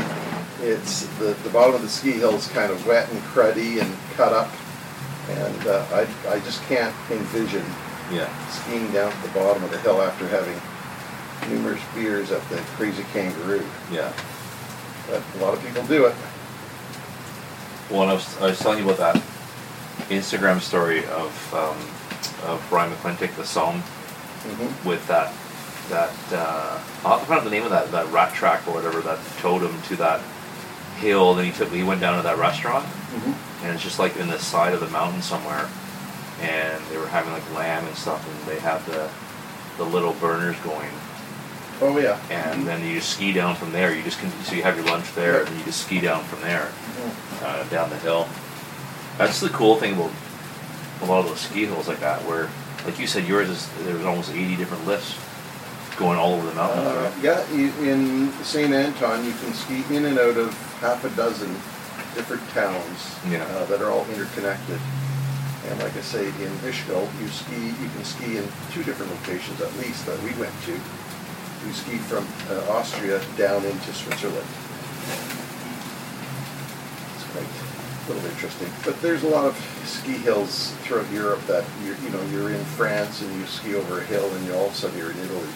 it's 0.61 1.05
the, 1.17 1.35
the 1.43 1.49
bottom 1.49 1.75
of 1.75 1.81
the 1.81 1.89
ski 1.89 2.11
hill 2.13 2.35
is 2.35 2.47
kind 2.49 2.71
of 2.71 2.85
wet 2.87 3.09
and 3.11 3.19
cruddy 3.23 3.81
and 3.81 3.93
cut 4.15 4.31
up, 4.33 4.49
and 5.29 5.67
uh, 5.67 5.85
I, 5.91 6.07
I 6.29 6.39
just 6.41 6.61
can't 6.63 6.93
envision 7.11 7.63
Yeah. 8.11 8.29
skiing 8.49 8.91
down 8.91 9.11
to 9.11 9.21
the 9.27 9.33
bottom 9.33 9.63
of 9.63 9.71
the 9.71 9.79
hill 9.79 10.01
after 10.01 10.27
having 10.27 10.59
numerous 11.51 11.81
beers 11.95 12.31
at 12.31 12.47
the 12.49 12.55
Krazy 12.77 13.03
Kanguruh. 13.13 13.65
Yeah. 13.91 14.11
But 15.09 15.21
a 15.35 15.43
lot 15.43 15.53
of 15.53 15.63
people 15.65 15.83
do 15.83 16.05
it. 16.05 16.15
Well, 17.91 18.03
and 18.03 18.11
I 18.11 18.13
was, 18.13 18.37
I 18.41 18.45
was 18.47 18.59
telling 18.59 18.79
you 18.79 18.89
about 18.89 19.15
that 19.15 19.23
Instagram 20.09 20.61
story 20.61 21.05
of 21.07 21.53
um, 21.53 21.77
of 22.49 22.65
Brian 22.69 22.91
McClintock, 22.91 23.35
the 23.35 23.45
song 23.45 23.79
hmm 24.43 24.87
with 24.87 25.05
that 25.07 25.33
that 25.89 26.11
uh, 26.31 26.79
I'll 27.05 27.11
have 27.17 27.21
to 27.21 27.25
find 27.25 27.39
out 27.39 27.43
the 27.43 27.49
name 27.51 27.63
of 27.63 27.69
that 27.71 27.91
that 27.91 28.11
rat 28.11 28.33
track 28.33 28.67
or 28.67 28.73
whatever 28.73 29.01
that 29.01 29.19
towed 29.39 29.61
him 29.61 29.81
to 29.83 29.95
that 29.97 30.21
hill. 30.97 31.33
Then 31.35 31.45
he 31.45 31.51
took 31.51 31.69
he 31.71 31.83
went 31.83 32.01
down 32.01 32.17
to 32.17 32.23
that 32.23 32.37
restaurant, 32.37 32.85
hmm 32.85 33.33
and 33.65 33.73
it's 33.73 33.83
just 33.83 33.97
like 33.99 34.17
in 34.17 34.27
the 34.27 34.39
side 34.39 34.73
of 34.73 34.79
the 34.81 34.89
mountain 34.89 35.21
somewhere, 35.21 35.69
and 36.41 36.83
they 36.87 36.97
were 36.97 37.07
having 37.07 37.31
like 37.33 37.43
lamb 37.55 37.85
and 37.85 37.95
stuff, 37.95 38.25
and 38.27 38.47
they 38.47 38.59
had 38.59 38.79
the 38.85 39.09
the 39.77 39.83
little 39.85 40.13
burners 40.13 40.55
going, 40.59 40.89
Oh 41.81 41.97
yeah. 41.97 42.19
and 42.29 42.67
then 42.67 42.85
you 42.87 42.95
just 42.95 43.09
ski 43.09 43.33
down 43.33 43.55
from 43.55 43.71
there. 43.71 43.93
You 43.95 44.03
just 44.03 44.19
can, 44.19 44.29
so 44.43 44.53
you 44.53 44.61
have 44.63 44.75
your 44.75 44.85
lunch 44.85 45.13
there, 45.15 45.43
and 45.43 45.57
you 45.57 45.63
just 45.65 45.81
ski 45.85 45.99
down 45.99 46.23
from 46.25 46.41
there 46.41 46.69
Mhm. 46.97 47.43
uh, 47.43 47.63
down 47.69 47.89
the 47.89 47.97
hill. 47.97 48.27
That's 49.17 49.39
the 49.39 49.49
cool 49.49 49.75
thing 49.77 49.93
about 49.93 50.11
a 51.01 51.05
lot 51.05 51.19
of 51.19 51.27
those 51.27 51.39
ski 51.41 51.65
hills 51.65 51.87
like 51.87 51.99
that, 52.01 52.23
where, 52.25 52.49
like 52.85 52.99
you 52.99 53.07
said, 53.07 53.27
yours 53.27 53.49
is 53.49 53.67
there's 53.83 54.05
almost 54.05 54.31
80 54.31 54.55
different 54.55 54.85
lifts 54.85 55.15
going 55.95 56.17
all 56.17 56.33
over 56.33 56.47
the 56.47 56.55
mountain. 56.55 56.85
Uh, 56.85 56.93
right? 57.11 57.23
yeah, 57.23 57.51
you, 57.53 57.71
in 57.89 58.31
St. 58.43 58.73
Anton, 58.73 59.25
you 59.25 59.31
can 59.33 59.53
ski 59.53 59.83
in 59.95 60.05
and 60.05 60.17
out 60.19 60.37
of 60.37 60.53
half 60.79 61.03
a 61.05 61.09
dozen 61.15 61.49
different 62.15 62.47
towns 62.49 63.15
Yeah. 63.29 63.43
uh, 63.43 63.65
that 63.65 63.81
are 63.81 63.89
all 63.91 64.05
interconnected. 64.13 64.79
And 65.69 65.79
like 65.79 65.95
I 65.95 66.01
say, 66.01 66.27
in 66.27 66.51
Ischgl, 66.67 67.07
you 67.21 67.27
ski, 67.29 67.55
you 67.67 67.89
can 67.95 68.03
ski 68.03 68.37
in 68.37 68.47
two 68.73 68.83
different 68.83 69.11
locations 69.13 69.61
at 69.61 69.73
least 69.77 70.05
that 70.05 70.21
we 70.23 70.31
went 70.39 70.53
to. 70.65 70.73
We 71.65 71.71
skied 71.71 72.01
from 72.01 72.27
uh, 72.51 72.69
Austria 72.71 73.21
down 73.37 73.63
into 73.63 73.93
Switzerland. 73.93 74.45
It's 77.15 77.23
quite 77.31 77.47
a 77.47 78.13
little 78.13 78.29
interesting. 78.29 78.69
But 78.83 79.01
there's 79.01 79.23
a 79.23 79.29
lot 79.29 79.45
of 79.45 79.55
ski 79.85 80.11
hills 80.13 80.73
throughout 80.81 81.09
Europe 81.11 81.39
that 81.47 81.63
you're, 81.85 81.95
you 82.03 82.09
know, 82.09 82.21
you're 82.25 82.51
in 82.51 82.63
France 82.75 83.21
and 83.21 83.33
you 83.39 83.45
ski 83.45 83.75
over 83.75 84.01
a 84.01 84.03
hill 84.03 84.29
and 84.35 84.45
you 84.45 84.53
all 84.53 84.65
of 84.67 84.73
a 84.73 84.75
sudden 84.75 84.97
you're 84.97 85.11
in 85.11 85.19
Italy. 85.19 85.47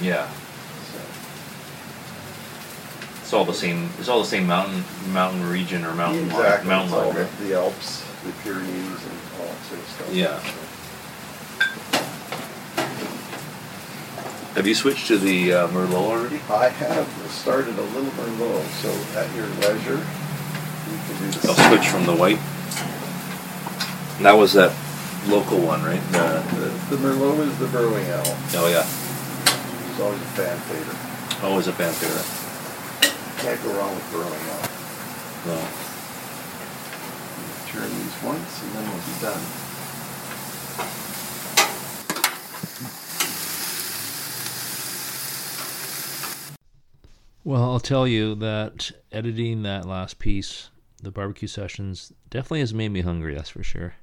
Yeah. 0.00 0.26
So. 0.28 0.98
It's 3.22 3.32
all 3.32 3.44
the 3.44 3.54
same. 3.54 3.88
It's 3.98 4.08
all 4.08 4.20
the 4.20 4.26
same 4.26 4.46
mountain 4.46 4.84
mountain 5.12 5.48
region 5.48 5.84
or 5.84 5.94
mountain 5.94 6.28
line, 6.28 6.36
Exactly. 6.40 6.68
mountain 6.68 6.88
It's 6.88 6.94
all 6.94 7.06
line. 7.08 7.14
the, 7.14 7.22
right? 7.24 7.38
the 7.40 7.54
Alps, 7.54 8.04
the 8.24 8.32
Pyrenees, 8.42 9.04
and 9.04 9.18
all 9.40 9.46
that 9.46 9.64
sort 9.64 9.80
of 9.80 9.88
stuff. 9.88 10.12
Yeah. 10.12 10.40
Have 14.54 14.66
you 14.68 14.74
switched 14.74 15.08
to 15.08 15.18
the 15.18 15.52
uh, 15.52 15.68
Merlot 15.68 15.94
already? 15.94 16.36
I 16.48 16.68
have 16.68 17.08
started 17.30 17.76
a 17.76 17.82
little 17.82 18.10
Merlot, 18.12 18.64
so 18.80 19.18
at 19.18 19.34
your 19.34 19.46
leisure, 19.58 19.98
you 19.98 20.98
can 21.08 21.18
do 21.18 21.38
the 21.40 21.48
I'll 21.48 21.68
switch 21.70 21.88
from 21.88 22.06
the 22.06 22.14
white. 22.14 22.38
That 24.22 24.34
was 24.34 24.52
that 24.52 24.72
local 25.26 25.58
one, 25.58 25.82
right? 25.82 26.00
The, 26.12 26.44
The, 26.88 26.96
the 26.96 27.02
Merlot 27.02 27.40
is 27.48 27.58
the 27.58 27.66
Burrowing 27.66 28.08
Owl. 28.10 28.36
oh 28.54 28.68
yeah, 28.70 28.86
It's 29.94 30.02
always 30.02 30.20
a 30.20 30.24
fan 30.24 30.58
favorite. 30.58 31.44
always 31.44 31.68
a 31.68 31.72
fan 31.72 31.92
favorite. 31.92 32.26
Can't 33.38 33.62
go 33.62 33.78
wrong 33.78 33.94
with 33.94 34.10
Burrowing 34.10 34.42
Owl. 34.50 34.66
No. 35.46 35.54
Turn 37.70 37.88
these 38.02 38.22
once, 38.24 38.62
and 38.64 38.72
then 38.72 38.90
we'll 38.90 38.98
be 39.06 39.14
done. 39.22 39.40
Well, 47.44 47.62
I'll 47.62 47.78
tell 47.78 48.08
you 48.08 48.34
that 48.34 48.90
editing 49.12 49.62
that 49.62 49.86
last 49.86 50.18
piece, 50.18 50.70
the 51.04 51.12
barbecue 51.12 51.46
sessions, 51.46 52.12
definitely 52.30 52.60
has 52.60 52.74
made 52.74 52.88
me 52.88 53.02
hungry. 53.02 53.36
That's 53.36 53.50
for 53.50 53.62
sure. 53.62 53.94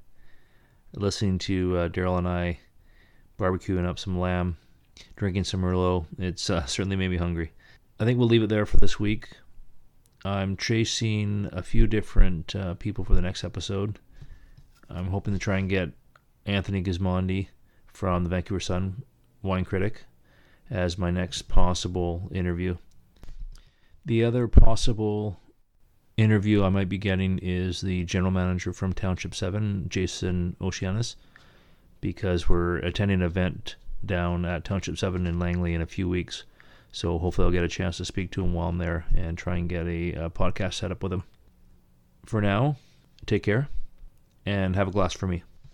Listening 0.96 1.38
to 1.40 1.76
uh, 1.76 1.90
Daryl 1.90 2.18
and 2.18 2.30
I 2.30 2.60
barbecuing 3.38 3.86
up 3.86 4.00
some 4.00 4.18
lamb, 4.18 4.56
drinking 5.16 5.44
some 5.44 5.62
Merlot, 5.62 6.06
it's 6.18 6.50
uh, 6.50 6.66
certainly 6.66 6.96
made 6.96 7.10
me 7.10 7.18
hungry. 7.18 7.52
I 8.00 8.06
think 8.06 8.18
we'll 8.18 8.28
leave 8.28 8.44
it 8.44 8.50
there 8.50 8.66
for 8.66 8.78
this 8.78 9.00
week. 9.00 9.30
I'm 10.24 10.58
chasing 10.58 11.50
a 11.52 11.64
few 11.64 11.88
different 11.88 12.56
uh, 12.56 12.76
people 12.76 13.04
for 13.04 13.16
the 13.16 13.22
next 13.22 13.44
episode. 13.44 14.00
I'm 14.90 15.08
hoping 15.08 15.34
to 15.34 15.40
try 15.40 15.58
and 15.58 15.70
get 15.70 15.92
Anthony 16.46 16.84
Gismondi 16.84 17.48
from 17.88 18.24
the 18.24 18.30
Vancouver 18.30 18.60
Sun 18.60 19.04
wine 19.42 19.66
critic 19.66 20.04
as 20.70 20.98
my 20.98 21.12
next 21.12 21.44
possible 21.44 22.30
interview. 22.32 22.78
The 24.06 24.24
other 24.24 24.48
possible 24.48 25.40
interview 26.18 26.64
I 26.64 26.70
might 26.70 26.90
be 26.90 26.98
getting 26.98 27.40
is 27.40 27.82
the 27.82 28.04
general 28.06 28.32
manager 28.32 28.74
from 28.74 28.94
Township 28.94 29.36
7, 29.36 29.88
Jason 29.90 30.56
Oceanus, 30.62 31.16
because 32.00 32.50
we're 32.50 32.78
attending 32.78 33.22
an 33.22 33.26
event 33.26 33.76
down 34.06 34.46
at 34.46 34.64
Township 34.64 34.98
7 34.98 35.26
in 35.28 35.40
Langley 35.40 35.74
in 35.74 35.82
a 35.82 35.86
few 35.86 36.08
weeks. 36.10 36.44
So 36.92 37.18
hopefully 37.18 37.46
I'll 37.46 37.52
get 37.52 37.64
a 37.64 37.70
chance 37.70 37.98
to 37.98 38.06
speak 38.06 38.32
to 38.32 38.44
him 38.44 38.54
while 38.54 38.70
I'm 38.70 38.78
there 38.78 39.06
and 39.16 39.38
try 39.38 39.58
and 39.58 39.70
get 39.70 39.86
a, 39.88 40.14
a 40.14 40.30
podcast 40.30 40.74
set 40.76 40.92
up 40.92 41.04
with 41.04 41.14
him. 41.14 41.24
For 42.26 42.42
now, 42.42 42.76
take 43.26 43.44
care 43.44 43.70
and 44.46 44.76
have 44.76 44.88
a 44.88 44.92
glass 44.92 45.14
for 45.14 45.28
me. 45.28 45.44